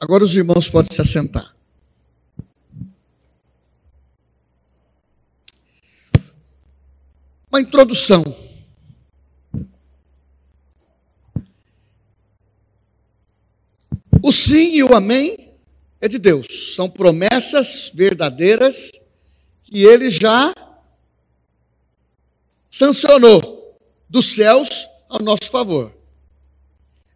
[0.00, 1.54] Agora os irmãos podem se assentar.
[7.48, 8.24] Uma introdução.
[14.20, 15.54] O sim e o amém
[16.00, 16.74] é de Deus.
[16.74, 18.90] São promessas verdadeiras
[19.62, 20.52] que ele já
[22.68, 23.78] sancionou
[24.08, 25.96] dos céus ao nosso favor.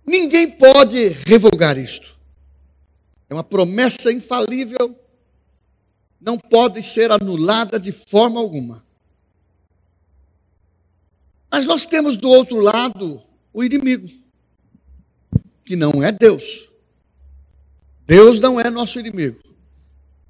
[0.07, 2.20] Ninguém pode revogar isto.
[3.31, 4.99] É uma promessa infalível,
[6.21, 8.85] não pode ser anulada de forma alguma.
[11.49, 14.09] Mas nós temos do outro lado o inimigo,
[15.65, 16.69] que não é Deus.
[18.05, 19.41] Deus não é nosso inimigo.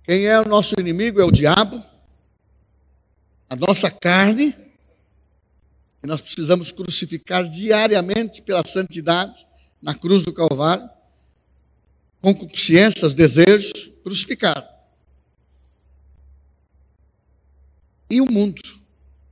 [0.05, 1.83] Quem é o nosso inimigo é o diabo,
[3.49, 9.47] a nossa carne, que nós precisamos crucificar diariamente pela santidade
[9.80, 10.89] na cruz do Calvário,
[12.20, 14.69] concupiscências, desejos, crucificar.
[18.10, 18.60] E o mundo,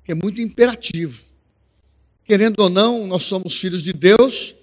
[0.05, 1.23] que é muito imperativo.
[2.25, 4.55] Querendo ou não, nós somos filhos de Deus,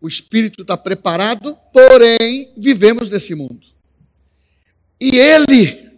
[0.00, 3.66] o espírito está preparado, porém vivemos nesse mundo.
[5.00, 5.90] E ele,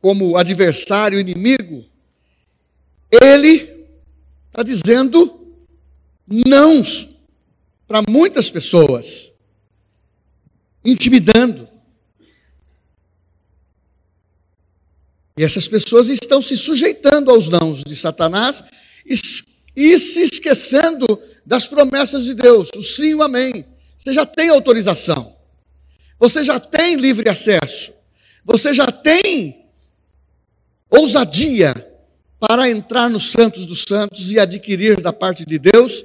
[0.00, 1.84] como adversário, inimigo,
[3.10, 3.86] ele
[4.48, 5.54] está dizendo
[6.26, 6.82] não
[7.86, 9.27] para muitas pessoas,
[10.84, 11.68] intimidando.
[15.36, 18.64] E essas pessoas estão se sujeitando aos nãos de Satanás
[19.06, 19.14] e,
[19.76, 21.06] e se esquecendo
[21.46, 23.64] das promessas de Deus, o sim e o amém.
[23.96, 25.36] Você já tem autorização,
[26.18, 27.92] você já tem livre acesso,
[28.44, 29.64] você já tem
[30.90, 31.72] ousadia
[32.40, 36.04] para entrar nos santos dos santos e adquirir da parte de Deus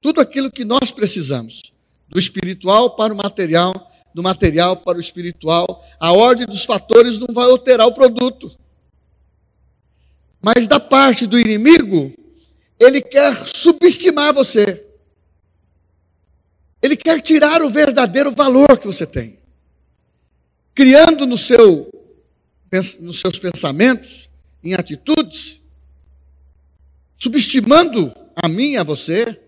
[0.00, 1.72] tudo aquilo que nós precisamos,
[2.08, 5.84] do espiritual para o material, do material para o espiritual.
[5.98, 8.56] A ordem dos fatores não vai alterar o produto.
[10.40, 12.12] Mas da parte do inimigo,
[12.78, 14.84] ele quer subestimar você.
[16.82, 19.38] Ele quer tirar o verdadeiro valor que você tem.
[20.74, 21.88] Criando no seu,
[22.98, 24.28] nos seus pensamentos,
[24.64, 25.60] em atitudes,
[27.16, 29.40] subestimando a mim e a você,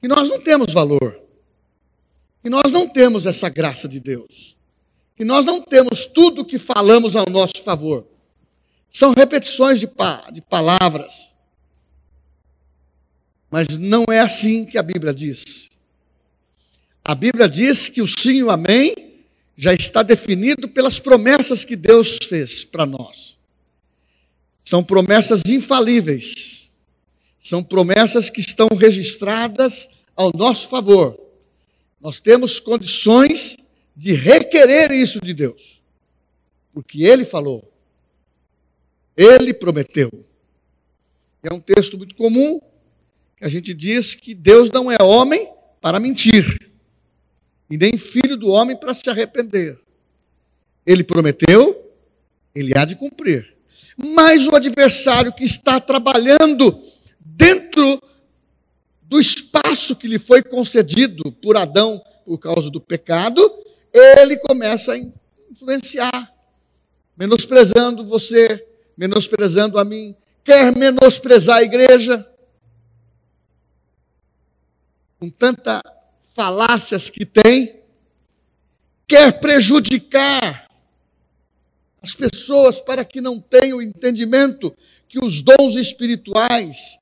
[0.00, 1.21] que nós não temos valor,
[2.42, 4.56] que nós não temos essa graça de Deus,
[5.16, 8.06] que nós não temos tudo que falamos ao nosso favor.
[8.90, 11.32] São repetições de, pa de palavras,
[13.50, 15.70] mas não é assim que a Bíblia diz.
[17.04, 18.94] A Bíblia diz que o sim e o amém
[19.56, 23.38] já está definido pelas promessas que Deus fez para nós.
[24.60, 26.62] São promessas infalíveis
[27.42, 31.18] são promessas que estão registradas ao nosso favor.
[32.02, 33.56] Nós temos condições
[33.96, 35.80] de requerer isso de Deus,
[36.74, 37.72] porque Ele falou,
[39.16, 40.10] Ele prometeu.
[41.44, 42.60] É um texto muito comum
[43.36, 45.48] que a gente diz que Deus não é homem
[45.80, 46.44] para mentir,
[47.70, 49.78] e nem filho do homem para se arrepender.
[50.84, 51.88] Ele prometeu,
[52.52, 53.56] ele há de cumprir.
[53.96, 56.82] Mas o adversário que está trabalhando
[57.20, 58.02] dentro
[59.12, 63.42] do espaço que lhe foi concedido por Adão por causa do pecado,
[63.92, 64.98] ele começa a
[65.50, 66.32] influenciar,
[67.14, 72.26] menosprezando você, menosprezando a mim, quer menosprezar a igreja,
[75.20, 75.82] com tantas
[76.34, 77.82] falácias que tem,
[79.06, 80.70] quer prejudicar
[82.00, 84.74] as pessoas para que não tenham entendimento
[85.06, 86.98] que os dons espirituais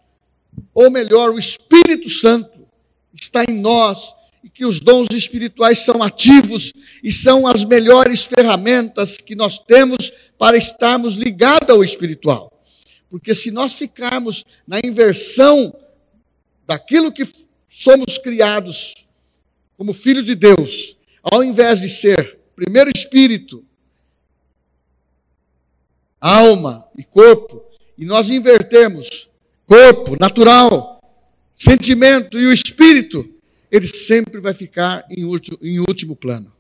[0.75, 2.67] ou melhor, o Espírito Santo
[3.13, 6.73] está em nós e que os dons espirituais são ativos
[7.03, 12.51] e são as melhores ferramentas que nós temos para estarmos ligados ao espiritual.
[13.09, 15.75] Porque se nós ficarmos na inversão
[16.67, 17.27] daquilo que
[17.69, 18.95] somos criados
[19.77, 23.65] como filhos de Deus, ao invés de ser primeiro espírito,
[26.21, 27.65] alma e corpo,
[27.97, 29.30] e nós invertermos
[29.71, 31.01] corpo, natural,
[31.55, 33.25] sentimento e o espírito,
[33.71, 36.53] ele sempre vai ficar em último, em último plano.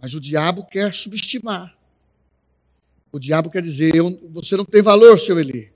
[0.00, 1.72] Mas o diabo quer subestimar.
[3.12, 3.92] O diabo quer dizer:
[4.30, 5.70] você não tem valor, seu Eli.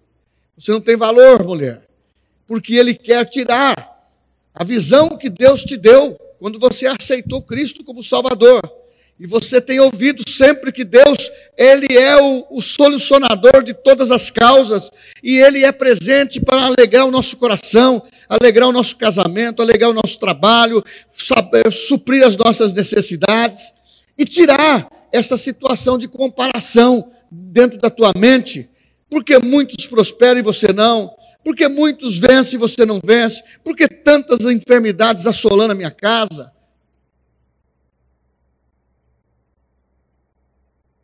[0.58, 1.86] Você não tem valor, mulher.
[2.44, 4.10] Porque ele quer tirar
[4.52, 8.60] a visão que Deus te deu quando você aceitou Cristo como Salvador.
[9.18, 14.30] E você tem ouvido sempre que Deus, Ele é o, o, solucionador de todas as
[14.30, 14.90] causas,
[15.22, 19.94] e Ele é presente para alegrar o nosso coração, alegrar o nosso casamento, alegrar o
[19.94, 23.72] nosso trabalho, saber, suprir as nossas necessidades,
[24.18, 28.68] e tirar essa situação de comparação dentro da tua mente,
[29.08, 31.10] porque muitos prosperam e você não,
[31.42, 36.52] porque muitos vencem e você não vence, porque tantas enfermidades assolando a minha casa.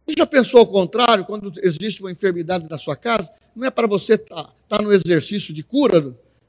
[0.07, 3.31] Você já pensou ao contrário, quando existe uma enfermidade na sua casa?
[3.55, 6.01] Não é para você estar tá, tá no exercício de cura,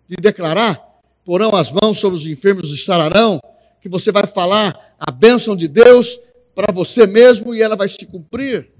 [0.08, 0.82] de declarar,
[1.24, 3.40] porão as mãos sobre os enfermos e sararão,
[3.82, 6.20] que você vai falar a bênção de Deus
[6.56, 8.72] para você mesmo e ela vai se cumprir.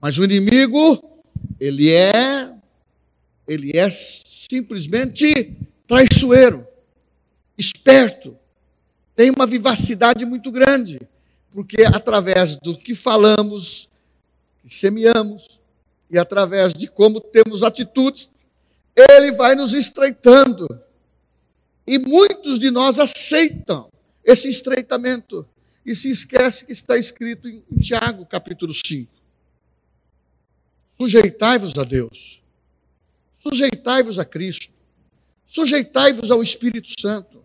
[0.00, 1.22] Mas o inimigo,
[1.60, 2.52] ele é
[3.46, 6.66] ele é simplesmente traiçoeiro,
[7.58, 8.36] esperto,
[9.14, 10.98] tem uma vivacidade muito grande,
[11.52, 13.88] porque através do que falamos,
[14.62, 15.60] que semeamos,
[16.10, 18.30] e através de como temos atitudes,
[18.96, 20.66] ele vai nos estreitando.
[21.86, 23.90] E muitos de nós aceitam
[24.24, 25.46] esse estreitamento
[25.84, 29.10] e se esquece que está escrito em Tiago, capítulo 5.
[30.96, 32.40] Sujeitai-vos a Deus.
[33.34, 34.70] Sujeitai-vos a Cristo.
[35.46, 37.42] Sujeitai-vos ao Espírito Santo.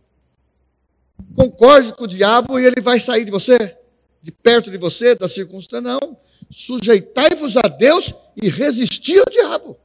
[1.36, 3.76] Concorde com o diabo e ele vai sair de você,
[4.22, 5.82] de perto de você, da circunstância.
[5.82, 6.18] Não.
[6.50, 9.78] Sujeitai-vos a Deus e resisti ao diabo.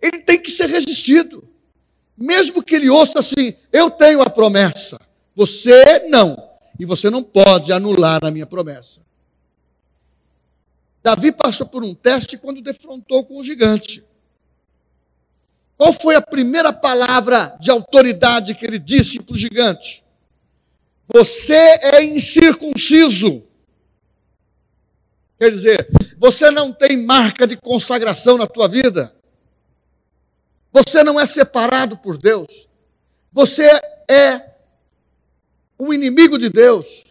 [0.00, 1.48] Ele tem que ser resistido.
[2.16, 5.00] Mesmo que ele ouça assim, eu tenho a promessa,
[5.34, 6.50] você não.
[6.78, 9.00] E você não pode anular a minha promessa.
[11.02, 14.04] Davi passou por um teste quando defrontou com o gigante.
[15.76, 20.01] Qual foi a primeira palavra de autoridade que ele disse para o gigante?
[21.14, 23.42] Você é incircunciso.
[25.38, 25.88] Quer dizer,
[26.18, 29.14] você não tem marca de consagração na tua vida.
[30.72, 32.68] Você não é separado por Deus.
[33.32, 33.68] Você
[34.08, 34.52] é
[35.76, 37.04] o inimigo de Deus.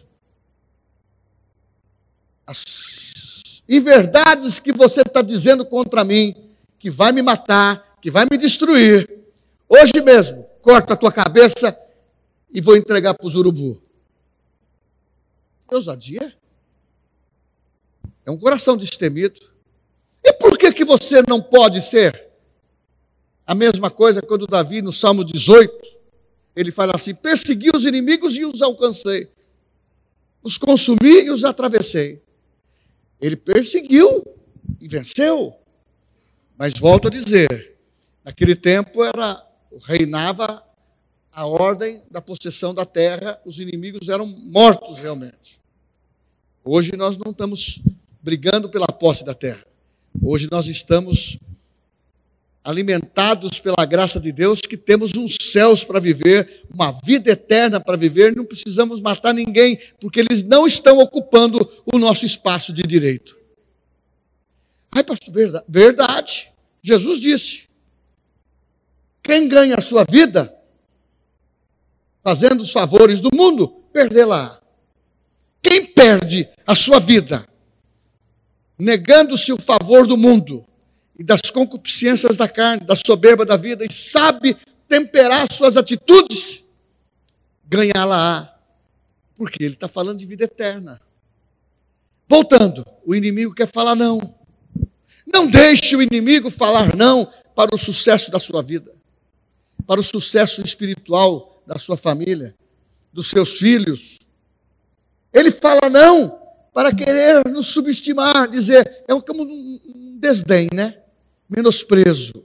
[2.46, 6.34] As inverdades que você está dizendo contra mim,
[6.78, 9.08] que vai me matar, que vai me destruir,
[9.68, 11.78] hoje mesmo, corto a tua cabeça
[12.50, 13.81] e vou entregar para os urubu.
[15.74, 16.34] Ousadia.
[18.24, 19.40] É um coração destemido.
[20.24, 22.30] E por que, que você não pode ser?
[23.46, 25.72] A mesma coisa quando Davi, no Salmo 18,
[26.54, 29.28] ele fala assim: persegui os inimigos e os alcancei,
[30.42, 32.22] os consumi e os atravessei.
[33.20, 34.24] Ele perseguiu
[34.80, 35.54] e venceu.
[36.56, 37.76] Mas volto a dizer:
[38.24, 39.44] Naquele tempo era
[39.84, 40.62] reinava
[41.32, 45.61] a ordem da possessão da terra, os inimigos eram mortos realmente.
[46.64, 47.80] Hoje nós não estamos
[48.22, 49.64] brigando pela posse da terra.
[50.22, 51.38] Hoje nós estamos
[52.62, 57.96] alimentados pela graça de Deus que temos uns céus para viver, uma vida eterna para
[57.96, 61.58] viver, não precisamos matar ninguém, porque eles não estão ocupando
[61.92, 63.36] o nosso espaço de direito.
[64.94, 65.34] Ai, pastor,
[65.66, 66.52] verdade.
[66.80, 67.64] Jesus disse:
[69.20, 70.54] quem ganha a sua vida
[72.22, 74.61] fazendo os favores do mundo, perdê-la.
[75.62, 77.46] Quem perde a sua vida
[78.78, 80.66] negando-se o favor do mundo
[81.18, 84.56] e das concupiscências da carne, da soberba da vida e sabe
[84.88, 86.64] temperar suas atitudes,
[87.64, 88.52] ganhá-la-á.
[89.36, 91.00] Porque ele está falando de vida eterna.
[92.28, 94.34] Voltando, o inimigo quer falar não.
[95.26, 98.92] Não deixe o inimigo falar não para o sucesso da sua vida
[99.86, 102.54] para o sucesso espiritual da sua família,
[103.12, 104.18] dos seus filhos.
[105.32, 106.38] Ele fala não
[106.72, 110.96] para querer nos subestimar, dizer, é como um desdém, né?
[111.48, 112.44] Menosprezo.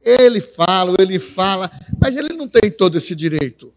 [0.00, 3.72] Ele fala, ele fala, mas ele não tem todo esse direito.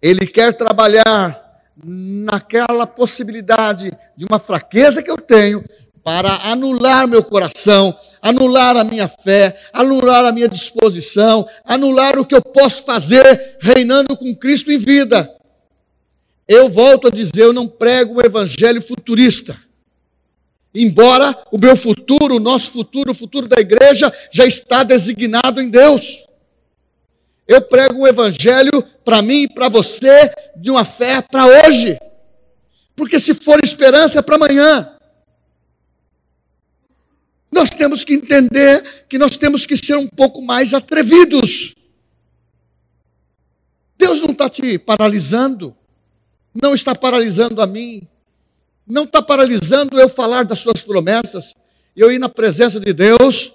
[0.00, 1.40] Ele quer trabalhar
[1.82, 5.64] naquela possibilidade de uma fraqueza que eu tenho
[6.02, 12.34] para anular meu coração, anular a minha fé, anular a minha disposição, anular o que
[12.34, 15.32] eu posso fazer reinando com Cristo em vida.
[16.46, 19.58] Eu volto a dizer, eu não prego o evangelho futurista.
[20.74, 25.68] Embora o meu futuro, o nosso futuro, o futuro da igreja já está designado em
[25.68, 26.26] Deus.
[27.46, 31.98] Eu prego o evangelho para mim e para você de uma fé para hoje.
[32.96, 34.96] Porque se for esperança é para amanhã.
[37.50, 41.74] Nós temos que entender que nós temos que ser um pouco mais atrevidos.
[43.98, 45.76] Deus não está te paralisando,
[46.54, 48.06] não está paralisando a mim,
[48.86, 51.54] não está paralisando eu falar das suas promessas,
[51.96, 53.52] eu ir na presença de Deus,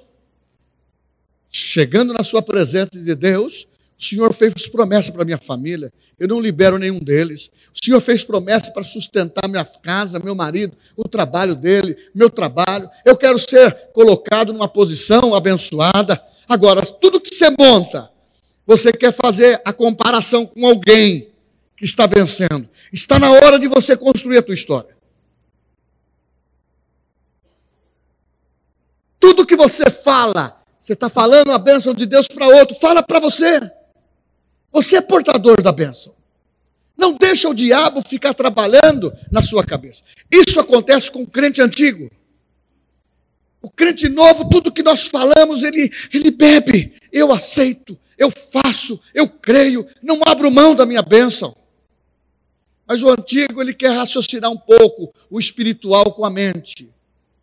[1.50, 3.68] chegando na sua presença de Deus,
[4.00, 7.52] o Senhor fez promessa para minha família, eu não libero nenhum deles.
[7.74, 12.90] O Senhor fez promessa para sustentar minha casa, meu marido, o trabalho dele, meu trabalho.
[13.06, 16.20] Eu quero ser colocado numa posição abençoada.
[16.50, 18.10] Agora, tudo que você monta,
[18.66, 21.30] você quer fazer a comparação com alguém
[21.78, 22.68] que está vencendo.
[22.92, 24.98] Está na hora de você construir a tua história.
[29.20, 33.20] Tudo que você fala, você está falando a bênção de Deus para outro, fala para
[33.20, 33.60] você.
[34.72, 36.16] Você é portador da bênção.
[36.98, 40.04] Não deixa o diabo ficar trabalhando na sua cabeça.
[40.32, 42.10] Isso acontece com o crente antigo.
[43.62, 46.96] O crente novo, tudo que nós falamos, ele, ele bebe.
[47.12, 51.56] Eu aceito, eu faço, eu creio, não abro mão da minha bênção.
[52.88, 56.90] Mas o antigo, ele quer raciocinar um pouco o espiritual com a mente.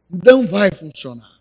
[0.08, 1.40] Não vai funcionar.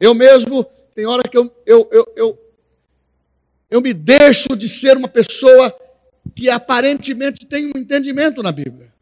[0.00, 0.64] Eu mesmo,
[0.94, 2.48] tem hora que eu, eu, eu, eu
[3.70, 5.74] eu me deixo de ser uma pessoa
[6.34, 8.92] que aparentemente tem um entendimento na Bíblia.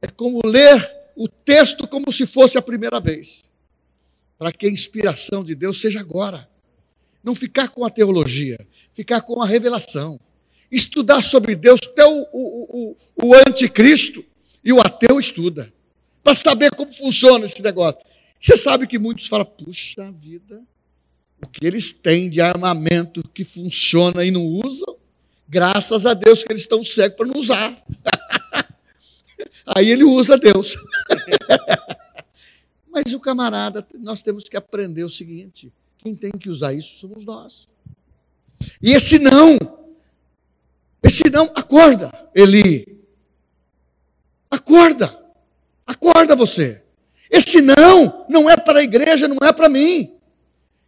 [0.00, 3.42] É como ler o texto como se fosse a primeira vez,
[4.38, 6.48] para que a inspiração de Deus seja agora.
[7.22, 8.58] Não ficar com a teologia,
[8.92, 10.18] ficar com a revelação.
[10.72, 14.24] Estudar sobre Deus, até o, o, o, o anticristo
[14.64, 15.70] e o ateu estuda,
[16.24, 18.00] para saber como funciona esse negócio.
[18.40, 20.62] Você sabe que muitos falam, puxa vida,
[21.44, 24.96] o que eles têm de armamento que funciona e não usam,
[25.48, 27.84] graças a Deus que eles estão cegos para não usar.
[29.76, 30.74] Aí ele usa Deus.
[32.90, 37.24] Mas o camarada, nós temos que aprender o seguinte: quem tem que usar isso somos
[37.24, 37.68] nós.
[38.80, 39.58] E esse não,
[41.02, 42.86] esse não, acorda, Eli.
[44.50, 45.18] Acorda,
[45.86, 46.82] acorda você.
[47.30, 50.14] Esse não, não é para a igreja, não é para mim.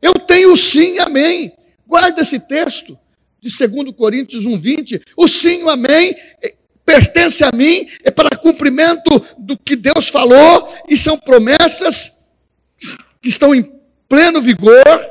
[0.00, 1.52] Eu tenho sim, amém.
[1.87, 2.99] Guarda esse texto
[3.40, 5.02] de 2 Coríntios 1,20.
[5.16, 6.54] O sim, o amém, eh,
[6.85, 12.12] pertence a mim, é para cumprimento do que Deus falou, e são promessas
[13.23, 13.73] que estão em
[14.09, 15.11] pleno vigor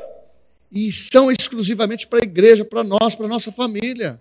[0.70, 4.20] e são exclusivamente para a igreja, para nós, para a nossa família.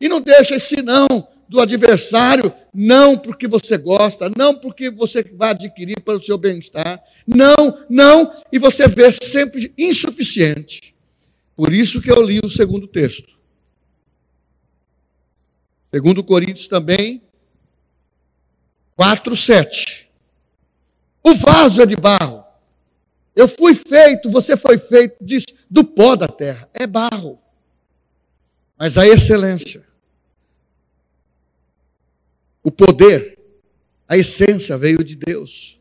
[0.00, 1.06] E não deixa esse não
[1.48, 7.02] do adversário, não porque você gosta, não porque você vai adquirir para o seu bem-estar,
[7.26, 7.54] não,
[7.88, 10.94] não, e você vê sempre insuficiente.
[11.56, 13.38] Por isso que eu li o segundo texto.
[15.92, 17.22] Segundo Coríntios também,
[18.94, 20.10] 4, 7.
[21.24, 22.44] O vaso é de barro.
[23.34, 26.68] Eu fui feito, você foi feito disso, do pó da terra.
[26.74, 27.38] É barro.
[28.76, 29.87] Mas a excelência
[32.62, 33.38] o poder,
[34.08, 35.78] a essência veio de Deus.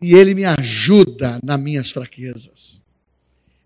[0.00, 2.80] E Ele me ajuda nas minhas fraquezas.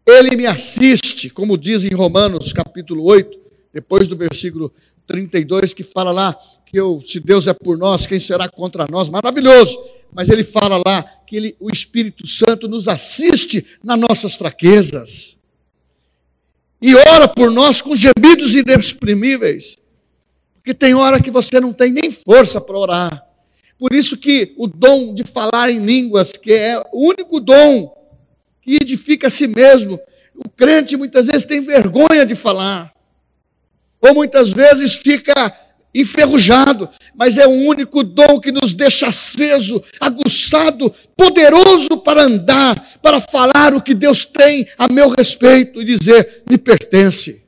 [0.06, 3.38] Ele me assiste, como diz em Romanos capítulo 8,
[3.72, 4.72] depois do versículo
[5.06, 9.08] 32, que fala lá que eu, se Deus é por nós, quem será contra nós?
[9.08, 9.76] Maravilhoso.
[10.12, 15.36] Mas ele fala lá que ele, o Espírito Santo nos assiste nas nossas fraquezas.
[16.82, 19.76] E ora por nós com gemidos inexprimíveis.
[20.60, 23.26] Porque tem hora que você não tem nem força para orar.
[23.78, 27.96] Por isso que o dom de falar em línguas, que é o único dom
[28.60, 29.98] que edifica a si mesmo,
[30.36, 32.92] o crente muitas vezes tem vergonha de falar.
[34.02, 35.32] Ou muitas vezes fica
[35.94, 43.18] enferrujado, mas é o único dom que nos deixa aceso, aguçado, poderoso para andar, para
[43.18, 47.42] falar o que Deus tem a meu respeito e dizer: me pertence.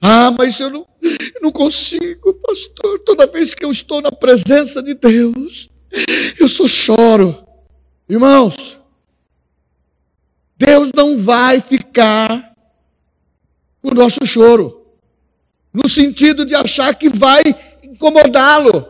[0.00, 3.00] Ah, mas eu não, eu não consigo, pastor.
[3.00, 5.68] Toda vez que eu estou na presença de Deus,
[6.38, 7.44] eu só choro.
[8.08, 8.78] Irmãos,
[10.56, 12.54] Deus não vai ficar
[13.82, 14.86] com o nosso choro,
[15.72, 17.42] no sentido de achar que vai
[17.82, 18.86] incomodá-lo,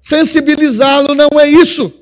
[0.00, 1.92] sensibilizá-lo, não é isso.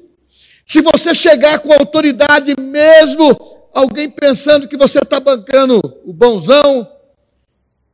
[0.65, 3.37] Se você chegar com autoridade mesmo,
[3.75, 6.89] alguém pensando que você está bancando o bonzão,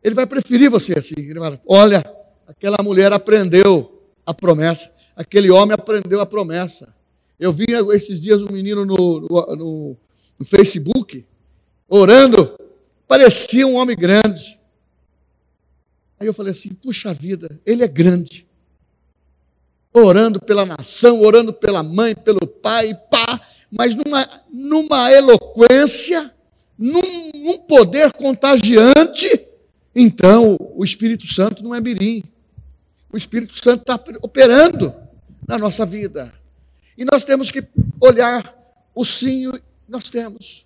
[0.02, 1.14] ele vai preferir você assim.
[1.16, 2.04] Ele vai, olha,
[2.46, 6.94] aquela mulher aprendeu a promessa, aquele homem aprendeu a promessa.
[7.38, 9.96] Eu vi esses dias um menino no, no,
[10.38, 11.24] no Facebook
[11.88, 12.58] orando,
[13.06, 14.58] parecia um homem grande.
[16.18, 18.46] Aí eu falei assim: puxa vida, ele é grande.
[19.92, 23.40] Orando pela nação, orando pela mãe, pelo pai, pá,
[23.70, 26.32] mas numa, numa eloquência,
[26.76, 29.47] num, num poder contagiante
[30.00, 32.22] então, o Espírito Santo não é mirim.
[33.12, 34.94] O Espírito Santo está operando
[35.46, 36.32] na nossa vida.
[36.96, 37.66] E nós temos que
[38.00, 38.56] olhar
[38.94, 39.50] o sim,
[39.88, 40.64] nós temos.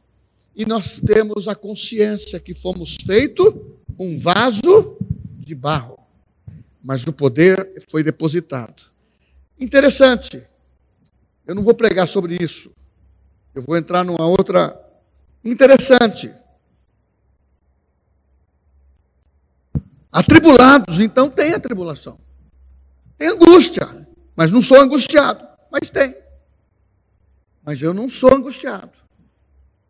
[0.55, 3.55] E nós temos a consciência que fomos feitos
[3.99, 4.99] um vaso
[5.39, 5.99] de barro,
[6.83, 8.83] mas o poder foi depositado.
[9.59, 10.47] Interessante.
[11.47, 12.71] Eu não vou pregar sobre isso.
[13.55, 14.79] Eu vou entrar numa outra
[15.43, 16.31] interessante.
[20.13, 22.19] Atribulados, então tem a tribulação.
[23.17, 26.15] Tem angústia, mas não sou angustiado, mas tem.
[27.65, 28.93] Mas eu não sou angustiado.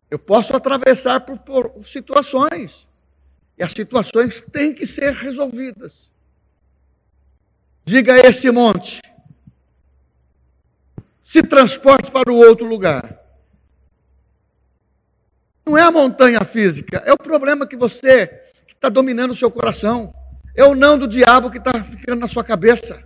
[0.09, 2.87] Eu posso atravessar por, por situações.
[3.57, 6.09] E as situações têm que ser resolvidas.
[7.83, 9.01] Diga a esse monte:
[11.21, 13.19] se transporte para o outro lugar.
[15.65, 18.43] Não é a montanha física, é o problema que você
[18.83, 20.13] está dominando o seu coração.
[20.53, 23.01] É o não do diabo que está ficando na sua cabeça.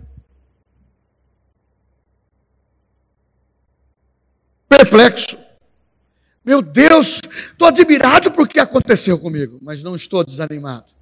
[4.68, 5.38] Perplexo.
[6.44, 7.20] Meu Deus,
[7.52, 10.92] estou admirado porque aconteceu comigo, mas não estou desanimado.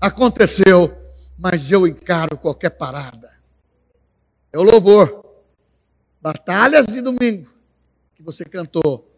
[0.00, 0.96] Aconteceu,
[1.36, 3.30] mas eu encaro qualquer parada.
[4.52, 5.24] É o louvor.
[6.22, 7.48] Batalhas de domingo
[8.14, 9.10] que você cantou.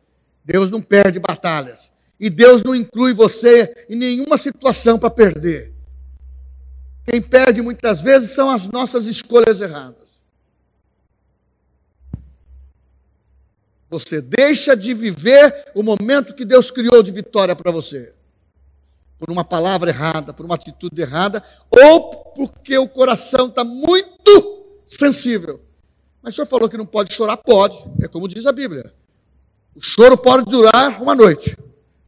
[0.44, 1.92] Deus não perde batalhas.
[2.22, 5.74] E Deus não inclui você em nenhuma situação para perder.
[7.04, 10.22] Quem perde muitas vezes são as nossas escolhas erradas.
[13.90, 18.14] Você deixa de viver o momento que Deus criou de vitória para você.
[19.18, 25.60] Por uma palavra errada, por uma atitude errada, ou porque o coração está muito sensível.
[26.22, 27.36] Mas o senhor falou que não pode chorar?
[27.36, 27.76] Pode.
[28.00, 28.94] É como diz a Bíblia.
[29.74, 31.56] O choro pode durar uma noite,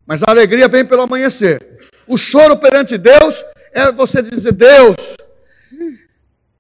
[0.07, 1.79] mas a alegria vem pelo amanhecer.
[2.07, 5.17] O choro perante Deus é você dizer: Deus,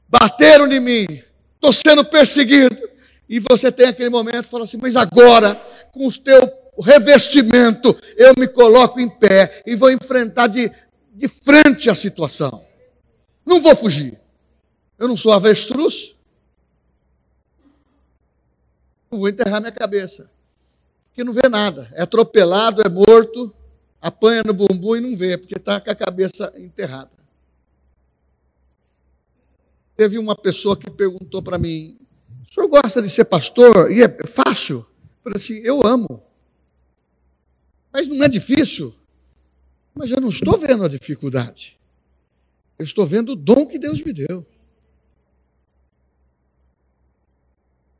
[0.08, 1.22] bateram em mim,
[1.54, 2.76] estou sendo perseguido.
[3.28, 5.54] E você tem aquele momento fala assim: Mas agora,
[5.92, 6.40] com o teu
[6.80, 10.70] revestimento, eu me coloco em pé e vou enfrentar de,
[11.12, 12.64] de frente a situação.
[13.44, 14.18] Não vou fugir.
[14.98, 16.14] Eu não sou avestruz.
[19.10, 20.30] Não vou enterrar minha cabeça.
[21.14, 21.88] Porque não vê nada.
[21.92, 23.54] É atropelado, é morto,
[24.02, 27.12] apanha no bumbum e não vê, porque está com a cabeça enterrada.
[29.96, 31.96] Teve uma pessoa que perguntou para mim:
[32.42, 33.92] o senhor gosta de ser pastor?
[33.92, 34.78] E é fácil?
[34.78, 36.20] Eu falei assim: eu amo.
[37.92, 38.92] Mas não é difícil?
[39.94, 41.78] Mas eu não estou vendo a dificuldade.
[42.76, 44.44] Eu estou vendo o dom que Deus me deu.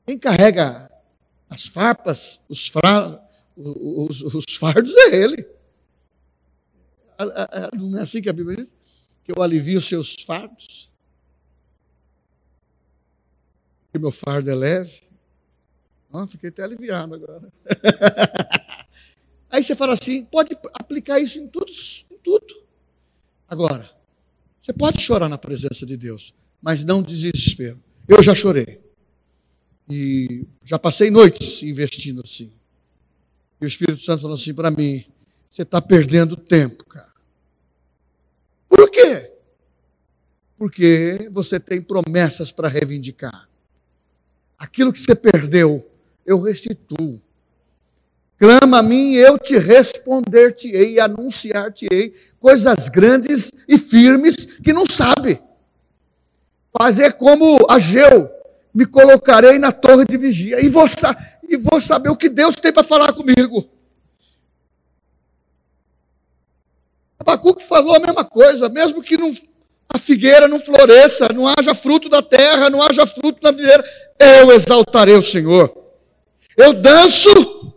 [0.04, 0.90] Quem carrega
[1.54, 3.24] as farpas, os, fra,
[3.56, 5.46] os, os fardos é ele.
[7.74, 8.74] Não é assim que a Bíblia diz?
[9.22, 10.92] Que eu alivio os seus fardos.
[13.92, 15.04] Que meu fardo é leve.
[16.12, 17.52] Oh, fiquei até aliviado agora.
[19.48, 22.64] Aí você fala assim, pode aplicar isso em em tudo.
[23.48, 23.88] Agora,
[24.60, 27.80] você pode chorar na presença de Deus, mas não desespero.
[28.08, 28.83] Eu já chorei.
[29.88, 32.52] E já passei noites investindo assim.
[33.60, 35.04] E o Espírito Santo falou assim para mim:
[35.50, 37.12] você está perdendo tempo, cara.
[38.68, 39.32] Por quê?
[40.56, 43.48] Porque você tem promessas para reivindicar.
[44.58, 45.88] Aquilo que você perdeu,
[46.24, 47.20] eu restituo.
[48.38, 55.40] Clama a mim, eu te responder-te-ei, anunciar-te-ei coisas grandes e firmes que não sabe.
[56.76, 58.28] Fazer como Ageu,
[58.74, 60.84] me colocarei na torre de vigia e vou,
[61.48, 63.70] e vou saber o que Deus tem para falar comigo.
[67.16, 69.32] Abacuque falou a mesma coisa, mesmo que não,
[69.88, 73.84] a figueira não floresça, não haja fruto da terra, não haja fruto na videira,
[74.18, 75.72] eu exaltarei o Senhor.
[76.56, 77.72] Eu danço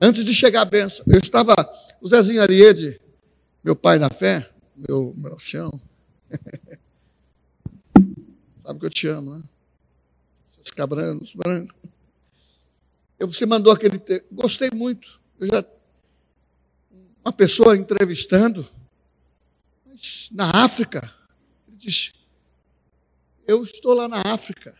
[0.00, 1.04] antes de chegar a benção.
[1.06, 1.54] Eu estava,
[2.00, 3.00] o Zezinho Ariede,
[3.62, 5.70] meu pai na fé, meu, meu chão.
[8.68, 9.42] Sabe que eu te amo, né?
[10.46, 11.74] Seus cabranos, brancos.
[13.18, 13.98] Você mandou aquele.
[13.98, 14.22] Te...
[14.30, 15.18] Gostei muito.
[15.40, 15.64] Eu já.
[17.24, 18.68] Uma pessoa entrevistando,
[20.30, 21.10] na África,
[21.66, 22.12] ele disse:
[23.46, 24.76] Eu estou lá na África.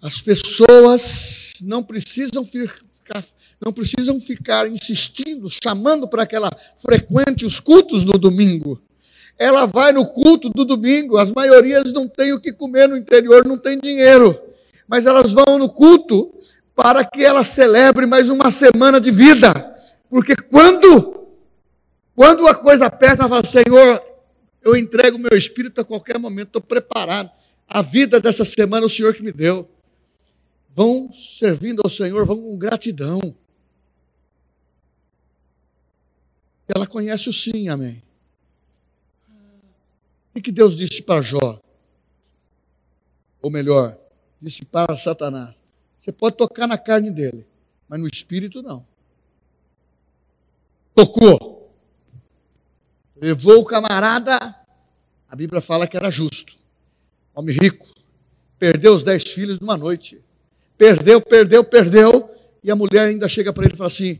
[0.00, 3.24] As pessoas não precisam ficar,
[3.60, 8.80] não precisam ficar insistindo, chamando para que ela frequente os cultos no domingo
[9.40, 11.16] ela vai no culto do domingo.
[11.16, 14.38] As maiorias não têm o que comer no interior, não tem dinheiro.
[14.86, 16.30] Mas elas vão no culto
[16.74, 19.74] para que ela celebre mais uma semana de vida.
[20.10, 21.26] Porque quando,
[22.14, 24.04] quando a coisa aperta, ela fala, Senhor,
[24.62, 27.30] Eu entrego meu espírito a qualquer momento, estou preparado.
[27.66, 29.66] A vida dessa semana o Senhor que me deu.
[30.76, 33.34] Vão servindo ao Senhor, vão com gratidão.
[36.68, 38.02] Ela conhece o sim, amém.
[40.34, 41.60] O que Deus disse para Jó?
[43.42, 43.98] Ou melhor,
[44.40, 45.62] disse para Satanás:
[45.98, 47.46] Você pode tocar na carne dele,
[47.88, 48.86] mas no espírito não.
[50.94, 51.72] Tocou.
[53.16, 54.38] Levou o camarada,
[55.28, 56.56] a Bíblia fala que era justo,
[57.34, 57.86] homem rico,
[58.58, 60.22] perdeu os dez filhos numa noite.
[60.78, 62.30] Perdeu, perdeu, perdeu,
[62.64, 64.18] e a mulher ainda chega para ele e fala assim: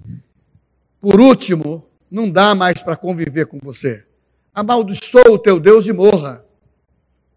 [1.01, 4.05] Por último, não dá mais para conviver com você.
[4.54, 6.44] Amaldiçoa o teu Deus e morra.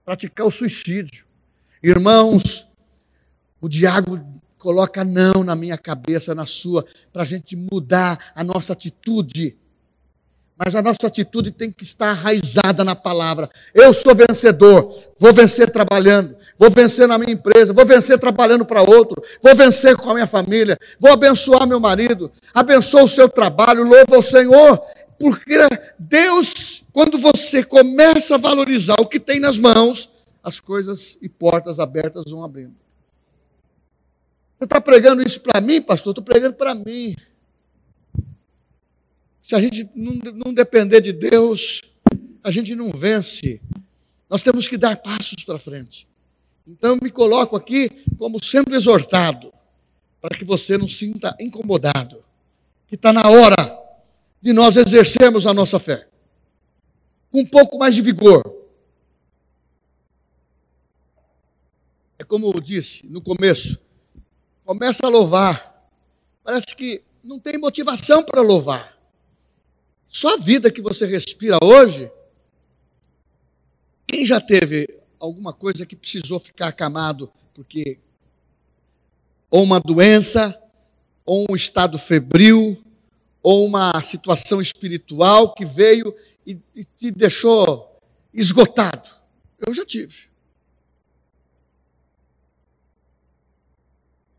[0.04, 1.26] Praticar o suicídio.
[1.82, 2.68] Irmãos,
[3.62, 4.20] o diabo
[4.58, 9.58] coloca não na minha cabeça, na sua, para a gente mudar a nossa atitude.
[10.58, 13.50] Mas a nossa atitude tem que estar arraizada na palavra.
[13.74, 18.82] Eu sou vencedor, vou vencer trabalhando, vou vencer na minha empresa, vou vencer trabalhando para
[18.82, 23.84] outro, vou vencer com a minha família, vou abençoar meu marido, abençoa o seu trabalho,
[23.84, 24.80] louva o Senhor,
[25.20, 25.60] porque
[25.98, 30.10] Deus, quando você começa a valorizar o que tem nas mãos,
[30.44, 32.76] as coisas e portas abertas vão abrindo.
[34.58, 36.12] Você está pregando isso para mim, pastor?
[36.12, 37.16] Estou pregando para mim.
[39.42, 40.14] Se a gente não,
[40.46, 41.82] não depender de Deus,
[42.44, 43.62] a gente não vence.
[44.30, 46.08] Nós temos que dar passos para frente.
[46.66, 49.54] Então, me coloco aqui como sendo exortado,
[50.22, 52.24] para que você não sinta incomodado,
[52.88, 53.83] que está na hora
[54.44, 56.08] de nós exercermos a nossa fé,
[57.32, 58.64] com um pouco mais de vigor,
[62.24, 63.78] É como eu disse no começo,
[64.64, 65.92] começa a louvar.
[66.42, 68.98] Parece que não tem motivação para louvar.
[70.08, 72.10] Só a vida que você respira hoje.
[74.08, 74.88] Quem já teve
[75.20, 78.00] alguma coisa que precisou ficar acamado porque
[79.50, 80.58] ou uma doença,
[81.26, 82.83] ou um estado febril,
[83.44, 86.16] ou uma situação espiritual que veio
[86.48, 86.56] e,
[86.98, 88.00] te deixou
[88.34, 89.10] esgotado?
[89.60, 90.32] Eu já tive.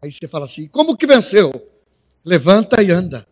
[0.03, 1.71] Aí você fala assim: como que venceu?
[2.25, 3.27] Levanta e anda.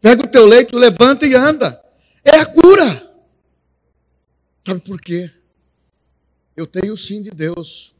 [0.00, 1.80] Pega o teu leito, levanta e anda.
[2.24, 3.10] É a cura.
[4.66, 5.30] Sabe por quê?
[6.56, 7.94] Eu tenho o sim de Deus.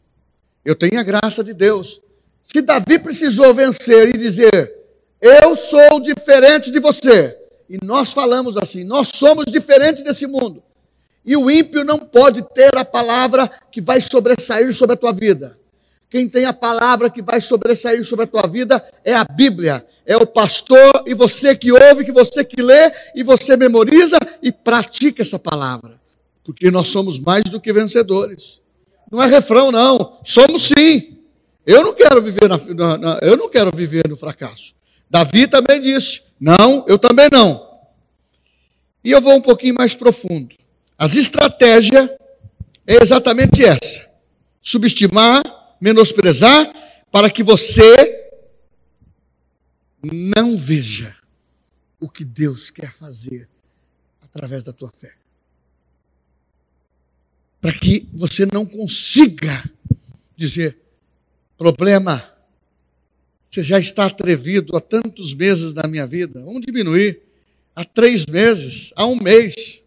[0.64, 2.00] Eu tenho a graça de Deus.
[2.42, 4.79] Se Davi precisou vencer e dizer:
[5.20, 7.36] Eu sou diferente de você.
[7.68, 10.62] E nós falamos assim: nós somos diferentes desse mundo.
[11.24, 15.58] E o ímpio não pode ter a palavra que vai sobressair sobre a tua vida.
[16.08, 19.86] Quem tem a palavra que vai sobressair sobre a tua vida é a Bíblia.
[20.04, 24.50] É o pastor e você que ouve, que você que lê e você memoriza e
[24.50, 26.00] pratica essa palavra.
[26.42, 28.60] Porque nós somos mais do que vencedores.
[29.12, 30.18] Não é refrão, não.
[30.24, 31.18] Somos sim.
[31.64, 34.74] Eu não quero viver na, na, na, eu não quero viver no fracasso.
[35.10, 37.68] Davi também disse: "Não, eu também não".
[39.02, 40.54] E eu vou um pouquinho mais profundo.
[40.96, 42.08] As estratégias
[42.86, 44.08] é exatamente essa:
[44.62, 45.42] subestimar
[45.80, 46.72] menosprezar,
[47.10, 48.30] para que você
[50.02, 51.16] não veja
[51.98, 53.48] o que Deus quer fazer
[54.20, 55.14] através da tua fé.
[57.60, 59.64] Para que você não consiga
[60.36, 60.78] dizer,
[61.58, 62.32] problema,
[63.50, 67.20] você já está atrevido há tantos meses na minha vida, vamos diminuir,
[67.74, 69.82] há três meses, há um mês,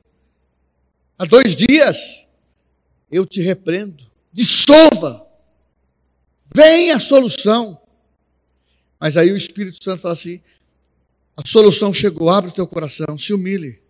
[1.17, 2.27] há dois dias,
[3.09, 5.23] eu te repreendo, dissolva
[6.53, 7.81] Vem a solução.
[8.99, 10.39] Mas aí o Espírito Santo fala assim:
[11.35, 13.81] a solução chegou, abre o teu coração, se humilhe.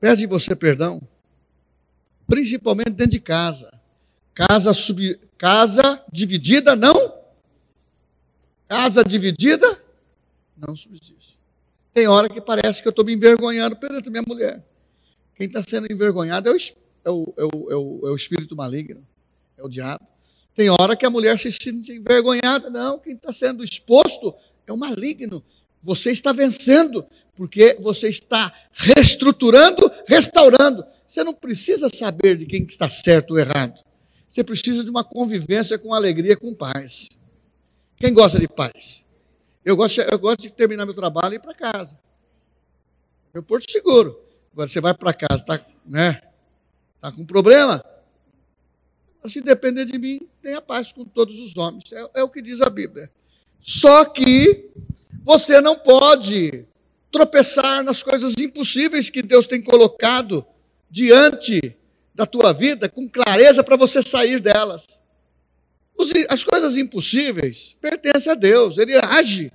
[0.00, 1.02] Pede você perdão.
[2.26, 3.72] Principalmente dentro de casa.
[4.34, 7.13] Casa, sub, casa dividida não.
[8.74, 9.80] Casa dividida
[10.56, 11.38] não subsiste.
[11.92, 14.64] Tem hora que parece que eu estou me envergonhando perante minha mulher.
[15.36, 16.56] Quem está sendo envergonhado é
[17.04, 19.06] é, o, é, o, é, o, é o espírito maligno,
[19.56, 20.04] é o diabo.
[20.56, 22.68] Tem hora que a mulher se sente envergonhada.
[22.68, 24.34] Não, quem está sendo exposto
[24.66, 25.40] é o maligno.
[25.80, 27.06] Você está vencendo,
[27.36, 30.84] porque você está reestruturando, restaurando.
[31.06, 33.80] Você não precisa saber de quem está certo ou errado.
[34.28, 37.08] Você precisa de uma convivência com alegria, com paz.
[37.96, 39.04] Quem gosta de paz?
[39.64, 41.98] Eu gosto, eu gosto de terminar meu trabalho e ir para casa.
[43.32, 44.20] Meu porto seguro.
[44.52, 46.20] Agora você vai para casa, está né,
[47.00, 47.82] tá com problema?
[49.28, 51.90] se depender de mim, tenha paz com todos os homens.
[51.92, 53.10] É, é o que diz a Bíblia.
[53.60, 54.70] Só que
[55.22, 56.66] você não pode
[57.10, 60.44] tropeçar nas coisas impossíveis que Deus tem colocado
[60.90, 61.76] diante
[62.14, 64.86] da tua vida com clareza para você sair delas.
[66.28, 69.52] As coisas impossíveis pertencem a Deus, Ele age,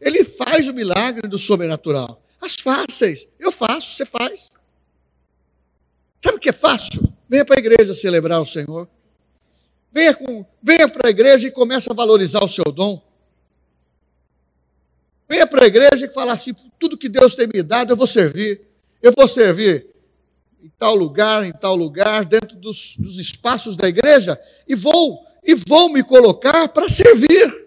[0.00, 2.22] Ele faz o milagre do sobrenatural.
[2.40, 4.50] As fáceis, eu faço, você faz.
[6.20, 7.02] Sabe o que é fácil?
[7.28, 8.88] Venha para a igreja celebrar o Senhor.
[9.92, 13.02] Venha, com, venha para a igreja e comece a valorizar o seu dom.
[15.28, 18.06] Venha para a igreja e falar assim: tudo que Deus tem me dado, eu vou
[18.06, 18.62] servir.
[19.00, 19.86] Eu vou servir
[20.62, 25.54] em tal lugar, em tal lugar, dentro dos, dos espaços da igreja, e vou, e
[25.66, 27.66] vou me colocar para servir.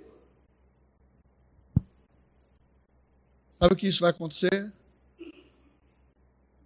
[3.58, 4.72] Sabe o que isso vai acontecer?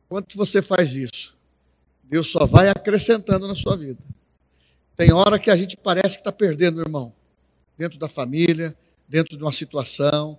[0.10, 1.34] Quando você faz isso,
[2.04, 4.04] Deus só vai acrescentando na sua vida.
[4.97, 7.13] Tem hora que a gente parece que está perdendo, irmão,
[7.78, 8.75] dentro da família,
[9.08, 10.38] dentro de uma situação,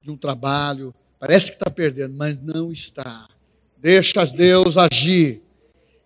[0.00, 3.28] de um trabalho, parece que está perdendo, mas não está.
[3.76, 5.42] Deixa Deus agir.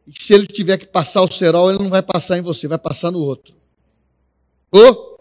[0.04, 2.78] E se ele tiver que passar o cerol, ele não vai passar em você, vai
[2.78, 3.57] passar no outro.
[4.70, 5.18] Oh,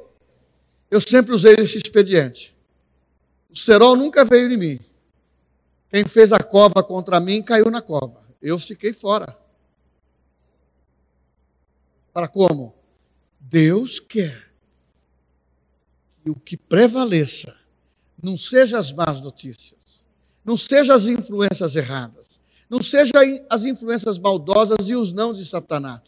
[0.91, 2.55] eu sempre usei esse expediente.
[3.49, 4.79] O cerol nunca veio em mim.
[5.89, 8.25] Quem fez a cova contra mim caiu na cova.
[8.41, 9.38] Eu fiquei fora.
[12.13, 12.75] Para como?
[13.39, 14.51] Deus quer
[16.23, 17.55] que o que prevaleça
[18.21, 20.05] não seja as más notícias,
[20.43, 23.13] não seja as influências erradas, não seja
[23.49, 26.01] as influências maldosas e os não de Satanás.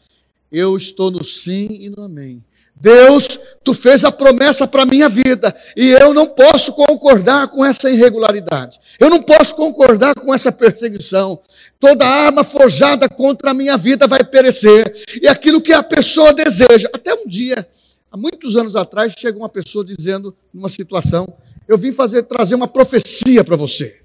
[0.52, 2.44] Eu estou no sim e no amém.
[2.80, 7.64] Deus, tu fez a promessa para a minha vida e eu não posso concordar com
[7.64, 8.80] essa irregularidade.
[8.98, 11.42] Eu não posso concordar com essa perseguição.
[11.78, 14.96] Toda arma forjada contra a minha vida vai perecer.
[15.22, 16.88] E aquilo que a pessoa deseja.
[16.94, 17.68] Até um dia,
[18.10, 21.28] há muitos anos atrás, chegou uma pessoa dizendo, numa situação,
[21.68, 24.00] eu vim fazer trazer uma profecia para você.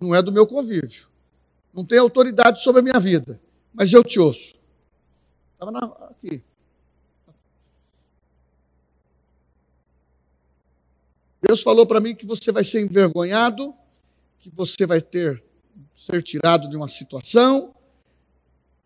[0.00, 1.06] Não é do meu convívio.
[1.72, 3.38] Não tem autoridade sobre a minha vida,
[3.72, 4.55] mas eu te ouço.
[5.58, 6.42] Estava aqui.
[11.40, 13.74] Deus falou para mim que você vai ser envergonhado,
[14.40, 15.42] que você vai ter
[15.94, 17.74] ser tirado de uma situação,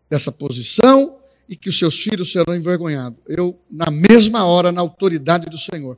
[0.09, 3.19] dessa posição, e que os seus filhos serão envergonhados.
[3.27, 5.97] Eu, na mesma hora, na autoridade do Senhor,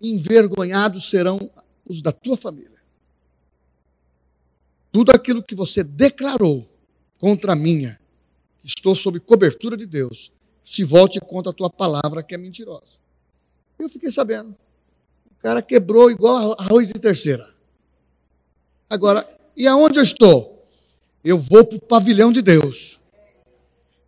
[0.00, 1.50] envergonhados serão
[1.86, 2.82] os da tua família.
[4.90, 6.68] Tudo aquilo que você declarou
[7.18, 8.00] contra a minha,
[8.64, 10.32] estou sob cobertura de Deus,
[10.64, 12.98] se volte contra a tua palavra que é mentirosa.
[13.78, 14.56] Eu fiquei sabendo.
[15.30, 17.52] O cara quebrou igual arroz de terceira.
[18.88, 20.66] Agora, e aonde eu estou?
[21.22, 23.00] Eu vou para o pavilhão de Deus.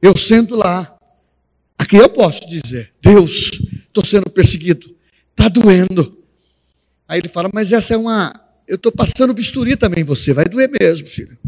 [0.01, 0.97] Eu sento lá.
[1.79, 3.51] Aqui eu posso dizer: Deus,
[3.87, 4.95] estou sendo perseguido.
[5.31, 6.19] Está doendo.
[7.09, 8.33] Aí ele fala: Mas essa é uma.
[8.67, 11.39] Eu estou passando bisturi também, você vai doer mesmo, filho.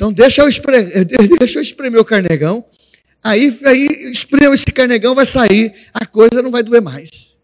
[0.00, 1.04] Então deixa eu, espremer,
[1.38, 2.64] deixa eu espremer o carnegão.
[3.22, 7.36] Aí, aí espremo esse carnegão, vai sair, a coisa não vai doer mais.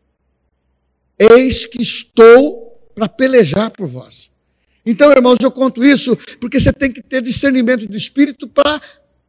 [1.18, 4.30] Eis que estou para pelejar por vós.
[4.86, 8.80] Então, irmãos, eu conto isso porque você tem que ter discernimento do espírito para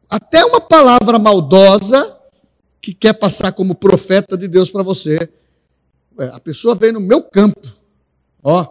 [0.08, 2.16] até uma palavra maldosa
[2.80, 5.28] que quer passar como profeta de Deus para você.
[6.32, 7.60] A pessoa vem no meu campo.
[8.42, 8.66] Ó,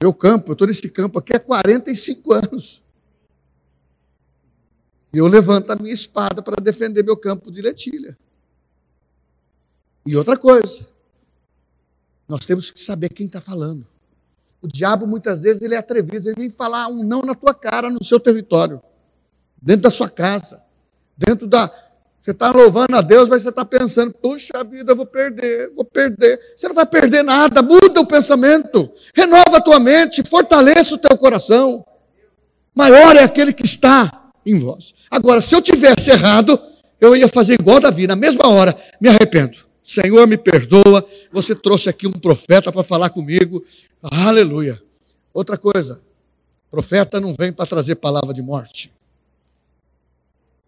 [0.00, 2.87] meu campo, eu estou nesse campo aqui há 45 anos.
[5.18, 8.16] Eu levanto a minha espada para defender meu campo de letilha.
[10.06, 10.86] E outra coisa,
[12.28, 13.84] nós temos que saber quem está falando.
[14.62, 17.90] O diabo, muitas vezes, ele é atrevido, ele vem falar um não na tua cara,
[17.90, 18.80] no seu território,
[19.60, 20.62] dentro da sua casa,
[21.16, 21.68] dentro da.
[22.20, 25.84] Você está louvando a Deus, mas você está pensando, puxa vida, eu vou perder, vou
[25.84, 26.38] perder.
[26.56, 31.18] Você não vai perder nada, muda o pensamento, renova a tua mente, fortaleça o teu
[31.18, 31.84] coração.
[32.72, 34.17] Maior é aquele que está
[34.50, 34.94] em vós.
[35.10, 36.58] Agora, se eu tivesse errado,
[37.00, 39.58] eu ia fazer igual Davi, na mesma hora, me arrependo.
[39.82, 43.64] Senhor, me perdoa, você trouxe aqui um profeta para falar comigo.
[44.02, 44.82] Aleluia.
[45.32, 46.00] Outra coisa,
[46.70, 48.92] profeta não vem para trazer palavra de morte.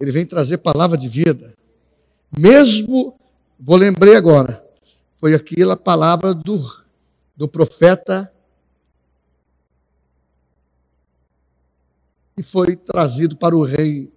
[0.00, 1.52] Ele vem trazer palavra de vida.
[2.38, 3.14] Mesmo,
[3.58, 4.64] vou lembrei agora,
[5.18, 6.58] foi aquela palavra do,
[7.36, 8.32] do profeta
[12.40, 14.10] e foi trazido para o rei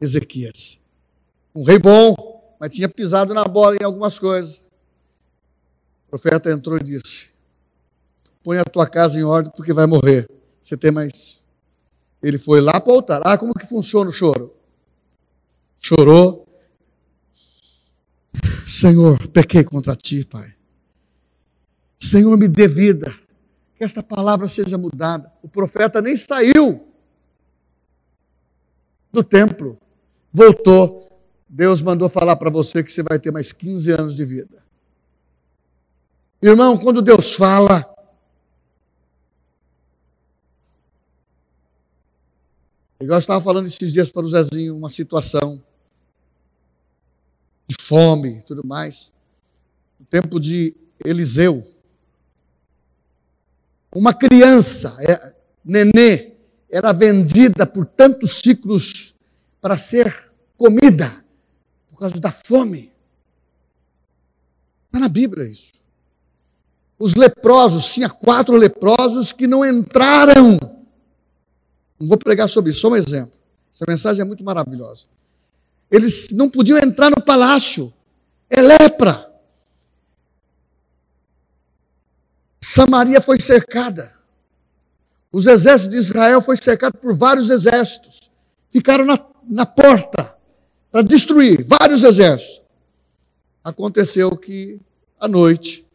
[0.00, 0.76] Ezequias.
[1.54, 4.58] Um rei bom, mas tinha pisado na bola em algumas coisas.
[6.06, 7.30] O profeta entrou e disse:
[8.42, 10.28] Põe a tua casa em ordem porque vai morrer.
[10.60, 11.44] Você tem mais.
[12.20, 13.22] Ele foi lá para o altar.
[13.24, 14.52] Ah, como que funciona o choro?
[15.78, 16.44] Chorou.
[18.66, 20.52] Senhor, pequei contra ti, Pai.
[22.00, 23.14] Senhor, me dê vida.
[23.76, 25.32] Que esta palavra seja mudada.
[25.42, 26.86] O profeta nem saiu
[29.12, 29.78] do templo,
[30.32, 31.10] voltou.
[31.48, 34.62] Deus mandou falar para você que você vai ter mais 15 anos de vida.
[36.42, 37.78] Irmão, quando Deus fala,
[43.00, 45.62] igual eu estava falando esses dias para o Zezinho, uma situação
[47.66, 49.12] de fome e tudo mais.
[49.98, 51.73] No tempo de Eliseu,
[53.94, 56.32] uma criança, é, nenê,
[56.68, 59.14] era vendida por tantos ciclos
[59.60, 61.24] para ser comida,
[61.88, 62.92] por causa da fome.
[64.86, 65.72] Está na Bíblia isso.
[66.98, 70.58] Os leprosos, tinha quatro leprosos que não entraram.
[71.98, 73.38] Não vou pregar sobre isso, só um exemplo.
[73.72, 75.06] Essa mensagem é muito maravilhosa.
[75.90, 77.92] Eles não podiam entrar no palácio.
[78.50, 79.33] É lepra.
[82.64, 84.14] Samaria foi cercada.
[85.30, 88.30] Os exércitos de Israel foi cercado por vários exércitos.
[88.70, 90.34] Ficaram na, na porta
[90.90, 92.62] para destruir vários exércitos.
[93.62, 94.80] Aconteceu que
[95.20, 95.86] à noite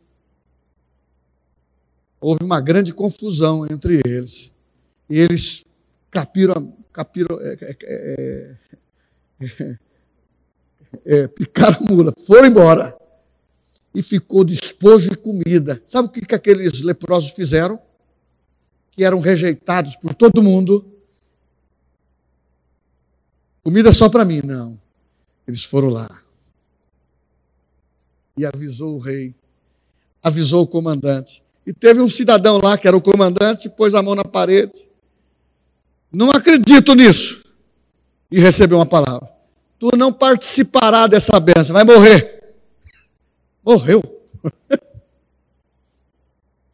[2.21, 4.51] houve uma grande confusão entre eles.
[5.09, 5.65] E eles
[6.11, 8.55] capiram, capiram, é, é,
[9.41, 9.77] é,
[11.23, 12.95] é, picaram a mula, foram embora
[13.93, 15.81] e ficou despojo e comida.
[15.85, 17.79] Sabe o que, que aqueles leprosos fizeram?
[18.91, 20.85] Que eram rejeitados por todo mundo.
[23.63, 24.79] Comida só para mim, não.
[25.47, 26.21] Eles foram lá.
[28.37, 29.35] E avisou o rei,
[30.23, 31.43] avisou o comandante.
[31.65, 34.87] E teve um cidadão lá, que era o comandante, pôs a mão na parede.
[36.11, 37.43] Não acredito nisso.
[38.31, 39.29] E recebeu uma palavra.
[39.77, 42.38] Tu não participará dessa bênção, vai morrer
[43.69, 44.01] morreu.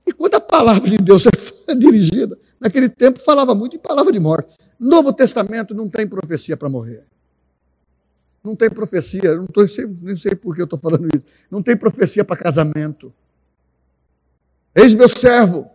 [0.08, 1.23] E quando a palavra de Deus
[1.67, 4.55] é dirigida, naquele tempo falava muito em palavra de morte.
[4.79, 7.03] Novo Testamento não tem profecia para morrer.
[8.43, 9.65] Não tem profecia, não tô,
[10.03, 11.23] nem sei por que eu estou falando isso.
[11.49, 13.12] Não tem profecia para casamento.
[14.75, 15.67] Eis meu servo.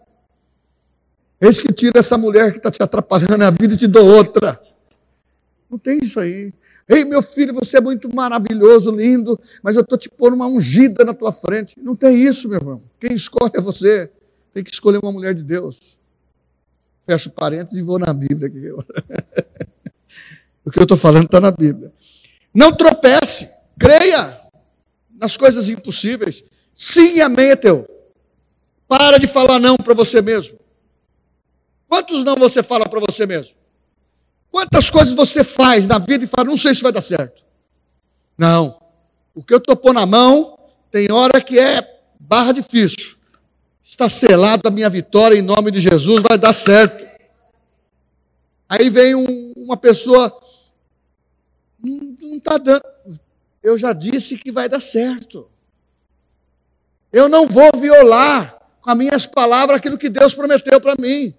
[1.40, 4.62] Eis que tira essa mulher que está te atrapalhando a vida e te dou outra.
[5.70, 6.52] Não tem isso aí.
[6.88, 11.04] Ei, meu filho, você é muito maravilhoso, lindo, mas eu estou te pondo uma ungida
[11.04, 11.76] na tua frente.
[11.80, 12.82] Não tem isso, meu irmão.
[12.98, 14.10] Quem escolhe é você.
[14.52, 15.96] Tem que escolher uma mulher de Deus.
[17.06, 18.48] Fecho parênteses e vou na Bíblia.
[18.48, 18.72] Aqui.
[20.66, 21.92] o que eu estou falando está na Bíblia.
[22.52, 24.40] Não tropece, creia
[25.16, 26.42] nas coisas impossíveis.
[26.74, 27.86] Sim e amém é teu.
[28.88, 30.58] Para de falar não para você mesmo.
[31.88, 33.54] Quantos não você fala para você mesmo?
[34.50, 37.42] Quantas coisas você faz na vida e fala, não sei se vai dar certo.
[38.36, 38.80] Não.
[39.34, 40.58] O que eu estou pondo na mão,
[40.90, 41.86] tem hora que é
[42.18, 43.16] barra difícil.
[43.82, 47.08] Está selado a minha vitória em nome de Jesus, vai dar certo.
[48.68, 50.32] Aí vem um, uma pessoa,
[51.82, 52.82] não está dando.
[53.62, 55.48] Eu já disse que vai dar certo.
[57.12, 61.34] Eu não vou violar com as minhas palavras aquilo que Deus prometeu para mim.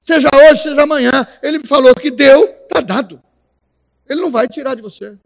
[0.00, 1.26] Seja hoje, seja amanhã.
[1.42, 3.22] Ele me falou que deu, está dado.
[4.08, 5.18] Ele não vai tirar de você.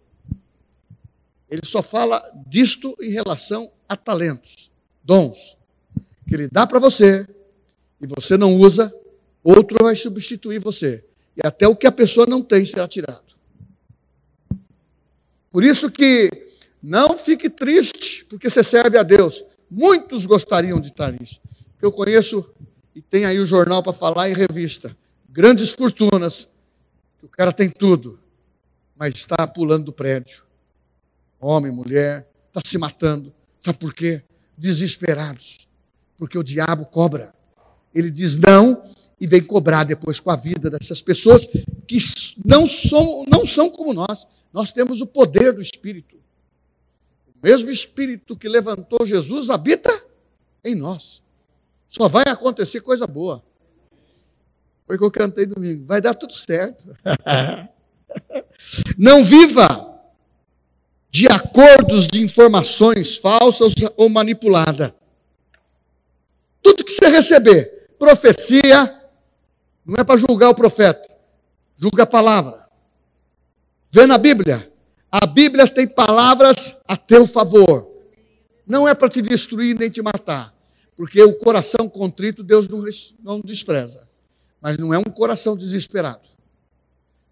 [1.48, 4.70] Ele só fala disto em relação a talentos,
[5.02, 5.56] dons,
[6.26, 7.26] que ele dá para você
[8.00, 8.94] e você não usa,
[9.42, 11.04] outro vai substituir você.
[11.36, 13.22] E até o que a pessoa não tem será tirado.
[15.50, 16.30] Por isso que
[16.82, 19.44] não fique triste, porque você serve a Deus.
[19.70, 21.40] Muitos gostariam de estar nisso.
[21.80, 22.53] Eu conheço
[22.94, 24.96] e tem aí o jornal para falar e revista.
[25.28, 26.48] Grandes fortunas,
[27.22, 28.20] o cara tem tudo,
[28.96, 30.44] mas está pulando do prédio.
[31.40, 33.34] Homem, mulher, está se matando.
[33.60, 34.22] Sabe por quê?
[34.56, 35.68] Desesperados.
[36.16, 37.34] Porque o diabo cobra.
[37.92, 38.82] Ele diz não
[39.20, 41.46] e vem cobrar depois com a vida dessas pessoas
[41.86, 41.98] que
[42.44, 44.26] não são, não são como nós.
[44.52, 46.16] Nós temos o poder do Espírito.
[47.26, 49.90] O mesmo Espírito que levantou Jesus habita
[50.64, 51.23] em nós.
[51.96, 53.40] Só vai acontecer coisa boa.
[54.84, 55.86] Foi o que eu cantei domingo.
[55.86, 56.92] Vai dar tudo certo.
[58.98, 59.94] Não viva
[61.08, 64.92] de acordos de informações falsas ou manipulada.
[66.60, 69.00] Tudo que você receber, profecia,
[69.84, 71.16] não é para julgar o profeta,
[71.76, 72.68] julga a palavra.
[73.92, 74.72] Vê na Bíblia,
[75.12, 77.88] a Bíblia tem palavras a teu favor.
[78.66, 80.53] Não é para te destruir nem te matar.
[80.96, 82.84] Porque o coração contrito Deus não,
[83.22, 84.08] não despreza.
[84.60, 86.28] Mas não é um coração desesperado.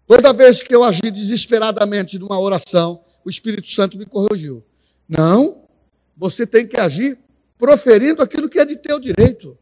[0.05, 4.63] Toda vez que eu agi desesperadamente numa oração, o Espírito Santo me corrigiu.
[5.07, 5.63] Não,
[6.15, 7.17] você tem que agir
[7.57, 9.57] proferindo aquilo que é de teu direito.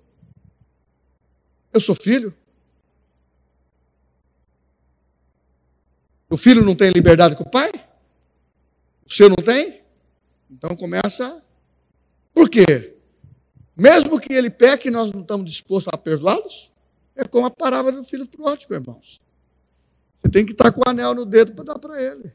[1.72, 2.36] Eu sou filho.
[6.30, 7.72] O filho não tem liberdade com o pai?
[9.06, 9.82] O seu não tem?
[10.50, 11.42] Então começa.
[12.34, 12.98] Por quê?
[13.76, 16.72] Mesmo que ele peque, nós não estamos dispostos a perdoá-los?
[17.16, 19.22] É como a parábola do filho pródigo, irmãos.
[20.22, 22.32] Você tem que estar com o anel no dedo para dar para ele.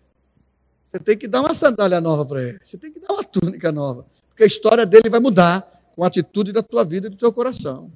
[0.86, 2.58] Você tem que dar uma sandália nova para ele.
[2.62, 4.06] Você tem que dar uma túnica nova.
[4.28, 7.32] Porque a história dele vai mudar com a atitude da tua vida e do teu
[7.32, 7.90] coração.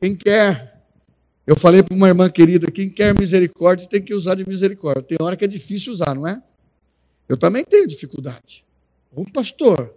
[0.00, 0.80] Quem quer,
[1.46, 5.02] eu falei para uma irmã querida, quem quer misericórdia tem que usar de misericórdia.
[5.02, 6.42] Tem hora que é difícil usar, não é?
[7.28, 8.64] Eu também tenho dificuldade.
[9.14, 9.94] Ô pastor,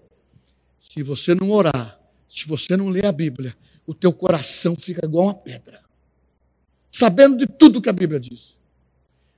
[0.96, 3.54] se você não orar, se você não ler a Bíblia,
[3.86, 5.82] o teu coração fica igual uma pedra.
[6.89, 8.58] Sabendo de tudo que a Bíblia diz.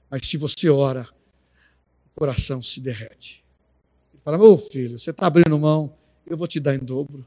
[0.07, 1.09] Mas se você ora,
[2.05, 3.43] o coração se derrete.
[4.13, 5.97] Ele fala, ô oh, filho, você está abrindo mão,
[6.27, 7.25] eu vou te dar em dobro.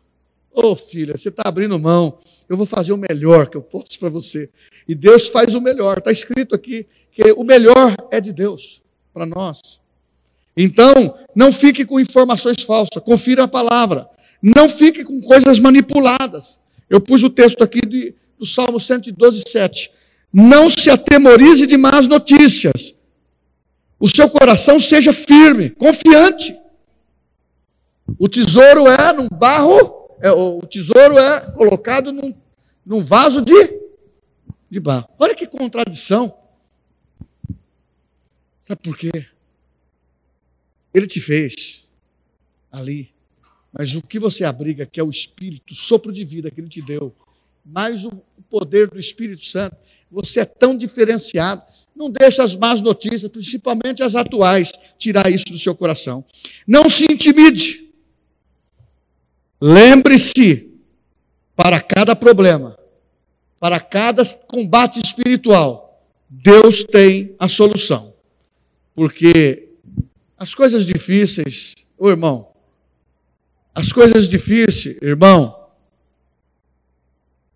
[0.53, 3.99] Ô oh, filha, você está abrindo mão, eu vou fazer o melhor que eu posso
[3.99, 4.49] para você.
[4.87, 5.99] E Deus faz o melhor.
[5.99, 8.81] Está escrito aqui que o melhor é de Deus
[9.13, 9.81] para nós.
[10.57, 14.09] Então, não fique com informações falsas, confira a palavra.
[14.43, 16.59] Não fique com coisas manipuladas.
[16.89, 19.91] Eu pus o texto aqui de, do Salmo 112, 7.
[20.33, 22.95] Não se atemorize de más notícias.
[23.99, 26.59] O seu coração seja firme, confiante.
[28.19, 32.35] O tesouro é num barro, é, o tesouro é colocado num,
[32.85, 33.81] num vaso de,
[34.71, 35.09] de barro.
[35.19, 36.35] Olha que contradição.
[38.63, 39.27] Sabe por quê?
[40.95, 41.87] Ele te fez
[42.73, 43.13] ali.
[43.73, 46.69] Mas o que você abriga, que é o Espírito, o sopro de vida que Ele
[46.69, 47.15] te deu,
[47.65, 48.13] mais o
[48.49, 49.77] poder do Espírito Santo,
[50.11, 51.63] você é tão diferenciado.
[51.95, 56.25] Não deixe as más notícias, principalmente as atuais, tirar isso do seu coração.
[56.67, 57.89] Não se intimide.
[59.61, 60.71] Lembre-se,
[61.55, 62.79] para cada problema,
[63.61, 68.15] para cada combate espiritual, Deus tem a solução.
[68.95, 69.69] Porque
[70.39, 72.50] as coisas difíceis, ô irmão,
[73.75, 75.57] as coisas difíceis, irmão,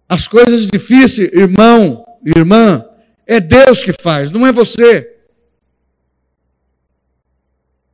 [0.09, 2.05] as coisas difíceis, irmão,
[2.37, 2.85] irmã,
[3.27, 5.11] é Deus que faz, não é você.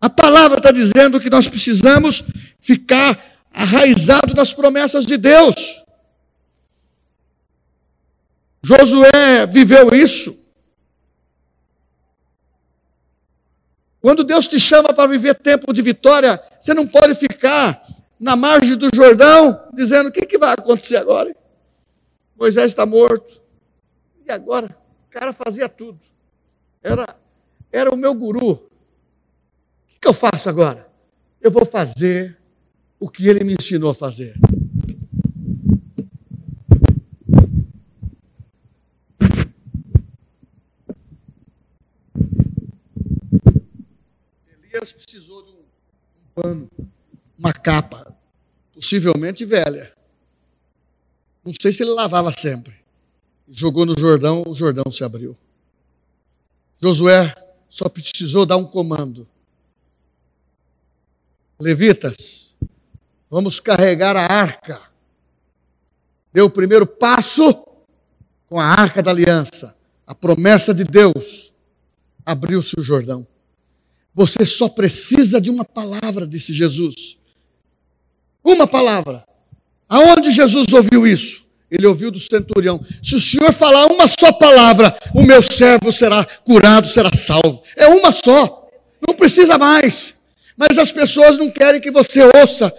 [0.01, 2.25] A palavra está dizendo que nós precisamos
[2.59, 5.83] ficar arraizado nas promessas de Deus.
[8.63, 10.37] Josué viveu isso.
[14.01, 17.85] Quando Deus te chama para viver tempo de vitória, você não pode ficar
[18.21, 21.35] na margem do Jordão dizendo: o que, que vai acontecer agora?
[22.37, 23.41] Moisés está morto.
[24.27, 24.77] E agora?
[25.07, 25.99] O cara fazia tudo.
[26.83, 27.17] Era,
[27.73, 28.53] era o meu guru.
[28.53, 28.71] O
[29.89, 30.89] que, que eu faço agora?
[31.41, 32.39] Eu vou fazer
[32.99, 34.35] o que ele me ensinou a fazer.
[44.63, 45.63] Elias precisou de um,
[46.35, 46.69] pano,
[47.41, 48.15] uma capa,
[48.75, 49.91] possivelmente velha.
[51.43, 52.75] Não sei se ele lavava sempre.
[53.49, 55.35] Jogou no Jordão, o Jordão se abriu.
[56.79, 57.35] Josué
[57.67, 59.27] só precisou dar um comando.
[61.59, 62.55] Levitas,
[63.31, 64.83] vamos carregar a arca.
[66.35, 67.67] Deu o primeiro passo
[68.47, 69.75] com a arca da aliança,
[70.07, 71.55] a promessa de Deus.
[72.25, 73.27] Abriu-se o Jordão.
[74.15, 77.20] Você só precisa de uma palavra, disse Jesus.
[78.43, 79.25] Uma palavra.
[79.89, 81.45] Aonde Jesus ouviu isso?
[81.71, 86.25] Ele ouviu do centurião: Se o Senhor falar uma só palavra, o meu servo será
[86.25, 87.63] curado, será salvo.
[87.77, 88.69] É uma só,
[89.07, 90.15] não precisa mais.
[90.57, 92.71] Mas as pessoas não querem que você ouça,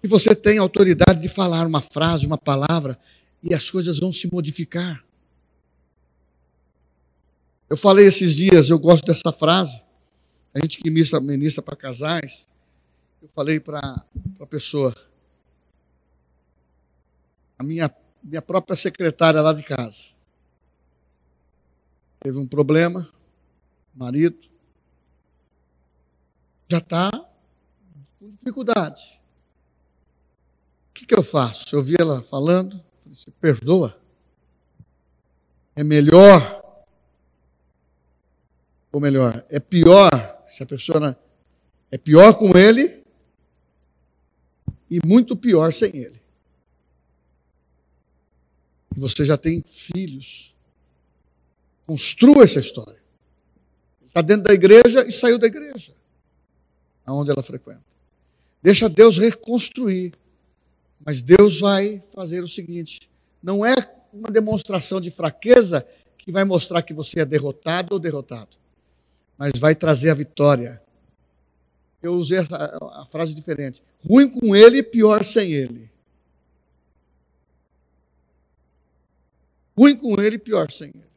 [0.00, 2.98] que você tenha autoridade de falar uma frase, uma palavra,
[3.42, 5.04] e as coisas vão se modificar.
[7.68, 9.78] Eu falei esses dias, eu gosto dessa frase.
[10.54, 12.48] A gente que ministra, ministra para casais,
[13.20, 13.80] eu falei para
[14.40, 14.94] a pessoa,
[17.58, 17.90] a minha,
[18.22, 20.08] minha própria secretária lá de casa.
[22.20, 23.08] Teve um problema,
[23.94, 24.48] marido,
[26.68, 27.10] já está
[28.18, 29.20] com dificuldade.
[30.90, 31.74] O que, que eu faço?
[31.74, 34.00] Eu vi ela falando, falei, você perdoa.
[35.74, 36.58] É melhor
[38.90, 40.10] ou melhor, é pior
[40.48, 41.16] se a pessoa
[41.90, 42.97] é pior com ele
[44.90, 46.20] e muito pior sem ele.
[48.96, 50.54] Você já tem filhos.
[51.86, 52.98] Construa essa história.
[54.06, 55.92] Está dentro da igreja e saiu da igreja,
[57.04, 57.84] aonde ela frequenta.
[58.62, 60.12] Deixa Deus reconstruir.
[61.04, 63.08] Mas Deus vai fazer o seguinte:
[63.42, 63.74] não é
[64.12, 65.86] uma demonstração de fraqueza
[66.16, 68.56] que vai mostrar que você é derrotado ou derrotado,
[69.36, 70.82] mas vai trazer a vitória.
[72.02, 75.90] Eu usei a, a frase diferente: ruim com ele, pior sem ele.
[79.76, 81.08] Ruim com ele, pior sem ele.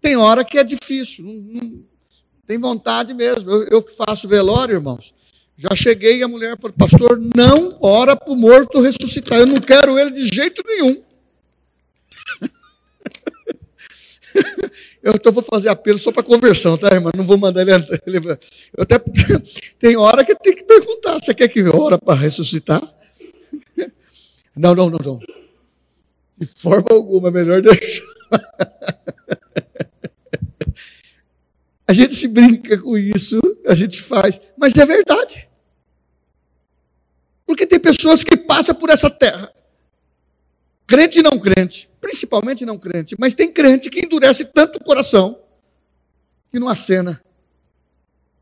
[0.00, 1.84] Tem hora que é difícil, não, não,
[2.46, 3.50] tem vontade mesmo.
[3.50, 5.14] Eu, que faço velório, irmãos,
[5.56, 9.40] já cheguei e a mulher falou: Pastor, não ora para o morto ressuscitar.
[9.40, 11.02] Eu não quero ele de jeito nenhum.
[15.02, 17.10] Eu então vou fazer apelo só para conversão, tá, irmã?
[17.16, 17.72] Não vou mandar ele.
[18.76, 18.98] Eu até
[19.78, 22.82] tem hora que tem que perguntar: você quer que ora para ressuscitar?
[24.56, 25.20] Não, não, não, não.
[26.38, 28.04] De forma alguma, é melhor deixar.
[31.86, 35.48] A gente se brinca com isso, a gente faz, mas é verdade.
[37.44, 39.52] Porque tem pessoas que passam por essa terra,
[40.90, 45.40] crente e não crente, principalmente não crente, mas tem crente que endurece tanto o coração
[46.50, 47.22] que não acena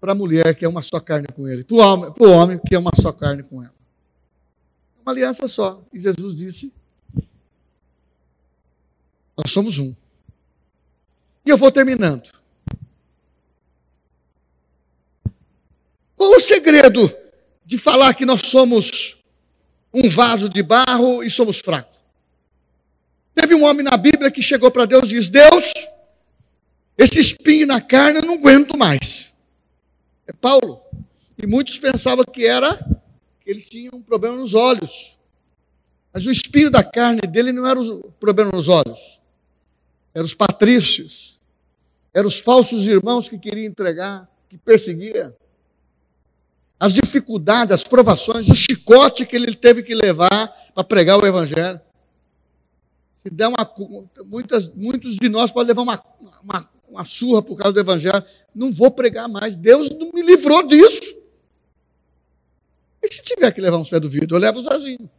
[0.00, 2.74] para a mulher que é uma só carne com ele, para o homem, homem que
[2.74, 3.74] é uma só carne com ela.
[4.96, 5.84] É uma aliança só.
[5.92, 6.72] E Jesus disse:
[9.36, 9.94] Nós somos um.
[11.44, 12.30] E eu vou terminando.
[16.16, 17.14] Qual o segredo
[17.62, 19.18] de falar que nós somos
[19.92, 21.97] um vaso de barro e somos fracos?
[23.40, 25.72] Teve um homem na Bíblia que chegou para Deus e disse: Deus,
[26.96, 29.32] esse espinho na carne eu não aguento mais.
[30.26, 30.80] É Paulo.
[31.40, 32.74] E muitos pensavam que era
[33.40, 35.16] que ele tinha um problema nos olhos.
[36.12, 39.20] Mas o espinho da carne dele não era o problema nos olhos.
[40.12, 41.38] Eram os patrícios.
[42.12, 45.36] Eram os falsos irmãos que queriam entregar, que perseguia
[46.80, 51.80] as dificuldades, as provações, o chicote que ele teve que levar para pregar o Evangelho.
[53.28, 53.70] Se der uma,
[54.24, 56.02] muitas, muitos de nós podem levar uma,
[56.42, 58.24] uma, uma surra por causa do Evangelho.
[58.54, 59.54] Não vou pregar mais.
[59.54, 61.14] Deus não me livrou disso.
[63.02, 65.10] E se tiver que levar uns pés do vidro, eu levo sozinho.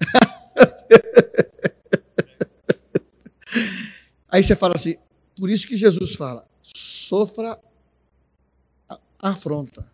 [4.30, 4.96] Aí você fala assim,
[5.36, 7.60] por isso que Jesus fala, sofra
[9.18, 9.86] afronta.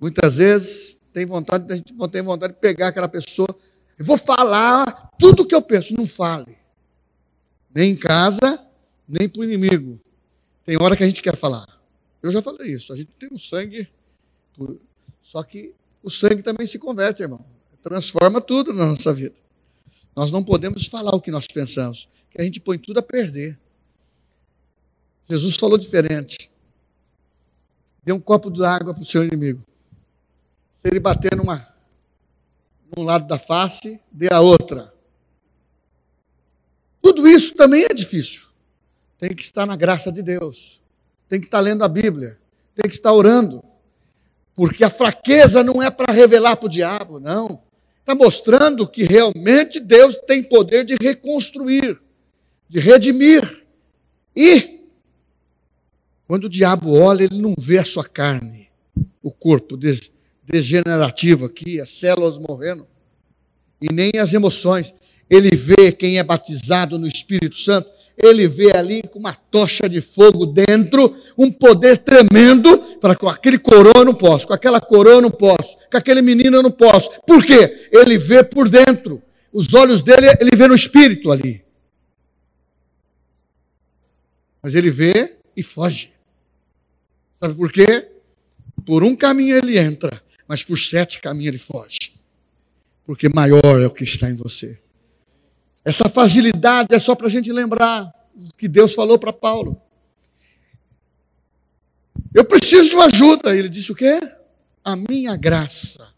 [0.00, 3.56] Muitas vezes tem vontade, tem vontade de pegar aquela pessoa.
[3.98, 5.94] Eu vou falar tudo o que eu penso.
[5.94, 6.56] Não fale.
[7.74, 8.66] Nem em casa,
[9.08, 10.00] nem para o inimigo.
[10.64, 11.66] Tem hora que a gente quer falar.
[12.22, 12.92] Eu já falei isso.
[12.92, 13.88] A gente tem um sangue.
[15.22, 17.44] Só que o sangue também se converte, irmão.
[17.82, 19.34] Transforma tudo na nossa vida.
[20.14, 23.58] Nós não podemos falar o que nós pensamos, que a gente põe tudo a perder.
[25.28, 26.50] Jesus falou diferente.
[28.02, 29.62] Dê um copo de água para o seu inimigo.
[30.72, 31.68] Se ele bater numa,
[32.94, 34.92] num lado da face, dê a outra.
[37.02, 38.42] Tudo isso também é difícil.
[39.18, 40.80] Tem que estar na graça de Deus.
[41.28, 42.38] Tem que estar lendo a Bíblia.
[42.74, 43.64] Tem que estar orando.
[44.54, 47.62] Porque a fraqueza não é para revelar para o diabo, não.
[48.00, 51.98] Está mostrando que realmente Deus tem poder de reconstruir,
[52.68, 53.64] de redimir.
[54.34, 54.80] E,
[56.26, 58.68] quando o diabo olha, ele não vê a sua carne,
[59.22, 60.10] o corpo dele
[60.46, 62.86] degenerativo aqui, as células morrendo,
[63.80, 64.94] e nem as emoções.
[65.28, 70.00] Ele vê quem é batizado no Espírito Santo, ele vê ali com uma tocha de
[70.00, 75.16] fogo dentro, um poder tremendo, fala, com aquele coroa eu não posso, com aquela coroa
[75.16, 77.10] eu não posso, com aquele menino eu não posso.
[77.26, 77.88] Por quê?
[77.92, 79.22] Ele vê por dentro.
[79.52, 81.62] Os olhos dele, ele vê no espírito ali.
[84.62, 86.12] Mas ele vê e foge.
[87.36, 88.08] Sabe por quê?
[88.84, 92.12] Por um caminho ele entra, mas por sete caminhos ele foge.
[93.04, 94.78] Porque maior é o que está em você.
[95.84, 99.80] Essa fragilidade é só para a gente lembrar o que Deus falou para Paulo.
[102.34, 103.56] Eu preciso de uma ajuda.
[103.56, 104.18] Ele disse o quê?
[104.84, 106.08] A minha graça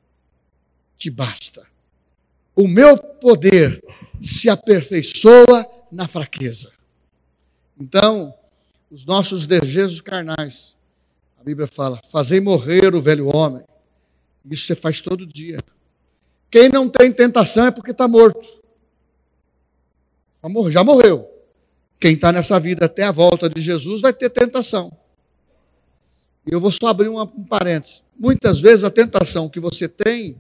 [0.97, 1.67] te basta.
[2.57, 3.83] O meu poder
[4.23, 6.73] se aperfeiçoa na fraqueza.
[7.79, 8.35] Então,
[8.91, 10.77] os nossos desejos carnais,
[11.39, 13.63] a Bíblia fala, fazei morrer o velho homem
[14.51, 15.59] isso você faz todo dia.
[16.51, 18.59] Quem não tem tentação é porque está morto.
[20.71, 21.29] Já morreu.
[22.01, 24.91] Quem está nessa vida até a volta de Jesus vai ter tentação.
[26.47, 28.03] E eu vou só abrir um parênteses.
[28.17, 30.39] Muitas vezes a tentação que você tem,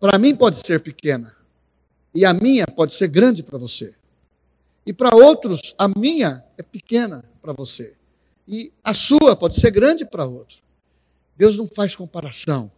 [0.00, 1.36] para mim pode ser pequena.
[2.14, 3.94] E a minha pode ser grande para você.
[4.84, 7.94] E para outros, a minha é pequena para você.
[8.48, 10.56] E a sua pode ser grande para outro.
[11.38, 12.70] Deus não faz comparação.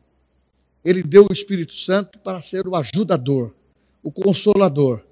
[0.85, 3.55] Ele deu o Espírito Santo para ser o ajudador,
[4.03, 5.03] o consolador,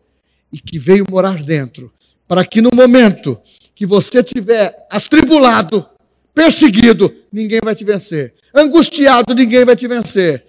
[0.53, 1.91] e que veio morar dentro,
[2.27, 3.41] para que no momento
[3.75, 5.89] que você tiver atribulado,
[6.35, 8.35] perseguido, ninguém vai te vencer.
[8.55, 10.47] Angustiado, ninguém vai te vencer.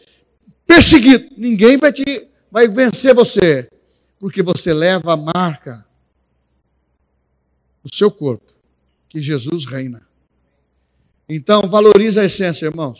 [0.67, 3.69] Perseguido, ninguém vai te vai vencer você,
[4.19, 5.85] porque você leva a marca
[7.83, 8.51] do seu corpo,
[9.07, 10.08] que Jesus reina.
[11.29, 12.99] Então, valoriza a essência, irmãos.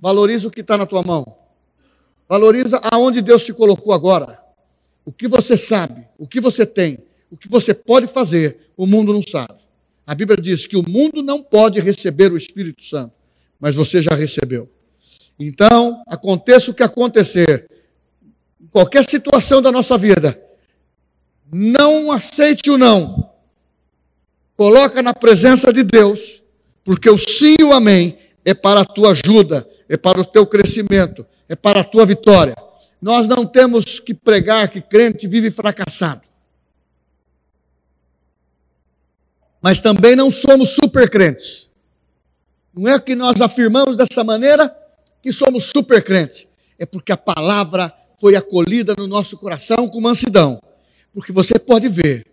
[0.00, 1.26] Valoriza o que está na tua mão.
[2.28, 4.40] Valoriza aonde Deus te colocou agora.
[5.04, 6.98] O que você sabe, o que você tem,
[7.30, 9.64] o que você pode fazer, o mundo não sabe.
[10.06, 13.12] A Bíblia diz que o mundo não pode receber o Espírito Santo,
[13.58, 14.70] mas você já recebeu.
[15.38, 17.68] Então, aconteça o que acontecer,
[18.70, 20.40] qualquer situação da nossa vida,
[21.52, 23.32] não aceite o não.
[24.56, 26.43] Coloca na presença de Deus,
[26.84, 30.46] porque o sim e o amém é para a tua ajuda, é para o teu
[30.46, 32.54] crescimento, é para a tua vitória.
[33.00, 36.22] Nós não temos que pregar que crente vive fracassado.
[39.62, 41.70] Mas também não somos super crentes.
[42.74, 44.74] Não é que nós afirmamos dessa maneira
[45.22, 46.46] que somos super crentes.
[46.78, 50.60] É porque a palavra foi acolhida no nosso coração com mansidão.
[51.14, 52.26] Porque você pode ver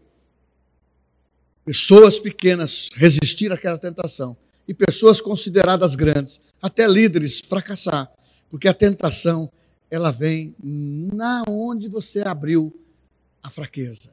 [1.71, 4.35] pessoas pequenas resistir àquela tentação
[4.67, 8.11] e pessoas consideradas grandes, até líderes, fracassar,
[8.49, 9.49] porque a tentação
[9.89, 12.77] ela vem na onde você abriu
[13.41, 14.11] a fraqueza,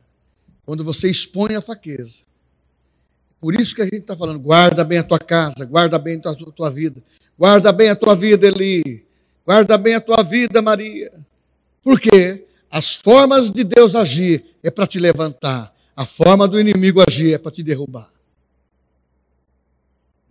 [0.65, 2.23] quando você expõe a fraqueza.
[3.41, 6.33] Por isso que a gente está falando, guarda bem a tua casa, guarda bem a
[6.33, 7.03] tua, tua vida,
[7.37, 9.05] guarda bem a tua vida, Eli,
[9.45, 11.13] guarda bem a tua vida, Maria.
[11.83, 17.35] Porque as formas de Deus agir é para te levantar, a forma do inimigo agir
[17.35, 18.09] é para te derrubar.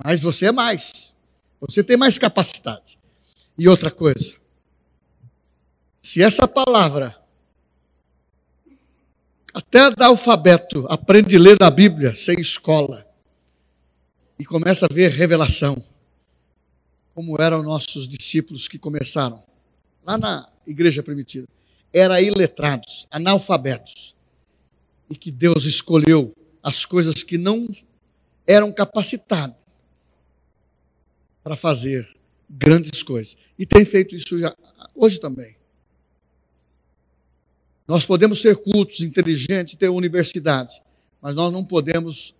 [0.01, 1.13] Mas você é mais.
[1.59, 2.97] Você tem mais capacidade.
[3.57, 4.35] E outra coisa.
[5.97, 7.17] Se essa palavra,
[9.53, 13.05] até da alfabeto, aprende a ler a Bíblia sem escola,
[14.39, 15.75] e começa a ver revelação,
[17.13, 19.43] como eram nossos discípulos que começaram,
[20.05, 21.45] lá na igreja primitiva,
[21.91, 24.15] eram iletrados, analfabetos,
[25.09, 27.67] e que Deus escolheu as coisas que não
[28.45, 29.55] eram capacitados
[31.43, 32.07] para fazer
[32.49, 33.37] grandes coisas.
[33.57, 34.55] E tem feito isso já,
[34.93, 35.55] hoje também.
[37.87, 40.81] Nós podemos ser cultos, inteligentes, ter universidade,
[41.21, 42.35] mas nós não podemos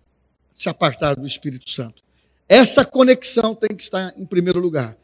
[0.52, 2.02] se apartar do Espírito Santo.
[2.48, 4.96] Essa conexão tem que estar em primeiro lugar.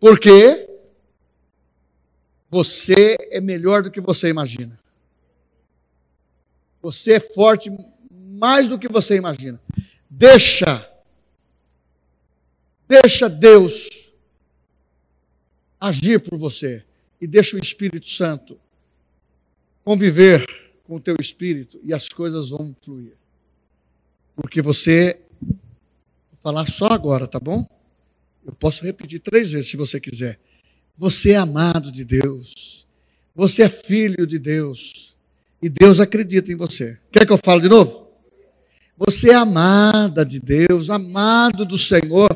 [0.00, 0.68] Porque
[2.50, 4.81] você é melhor do que você imagina.
[6.82, 7.70] Você é forte
[8.10, 9.60] mais do que você imagina.
[10.10, 10.92] Deixa
[12.92, 13.88] Deixa Deus
[15.80, 16.84] agir por você
[17.18, 18.60] e deixa o Espírito Santo
[19.82, 20.44] conviver
[20.84, 23.16] com o teu espírito e as coisas vão fluir.
[24.36, 25.58] Porque você vou
[26.34, 27.66] falar só agora, tá bom?
[28.44, 30.38] Eu posso repetir três vezes se você quiser.
[30.98, 32.86] Você é amado de Deus.
[33.34, 35.16] Você é filho de Deus.
[35.62, 36.98] E Deus acredita em você.
[37.12, 38.08] Quer que eu fale de novo?
[38.98, 42.28] Você é amada de Deus, amado do Senhor.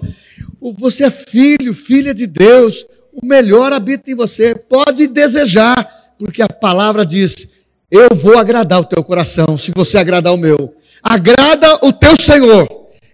[0.78, 2.86] Você é filho, filha de Deus.
[3.12, 4.54] O melhor habita em você.
[4.54, 7.48] Pode desejar, porque a palavra diz:
[7.90, 10.76] Eu vou agradar o teu coração, se você agradar o meu.
[11.02, 12.68] Agrada o teu Senhor,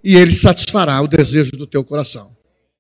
[0.05, 2.32] e ele satisfará o desejo do teu coração.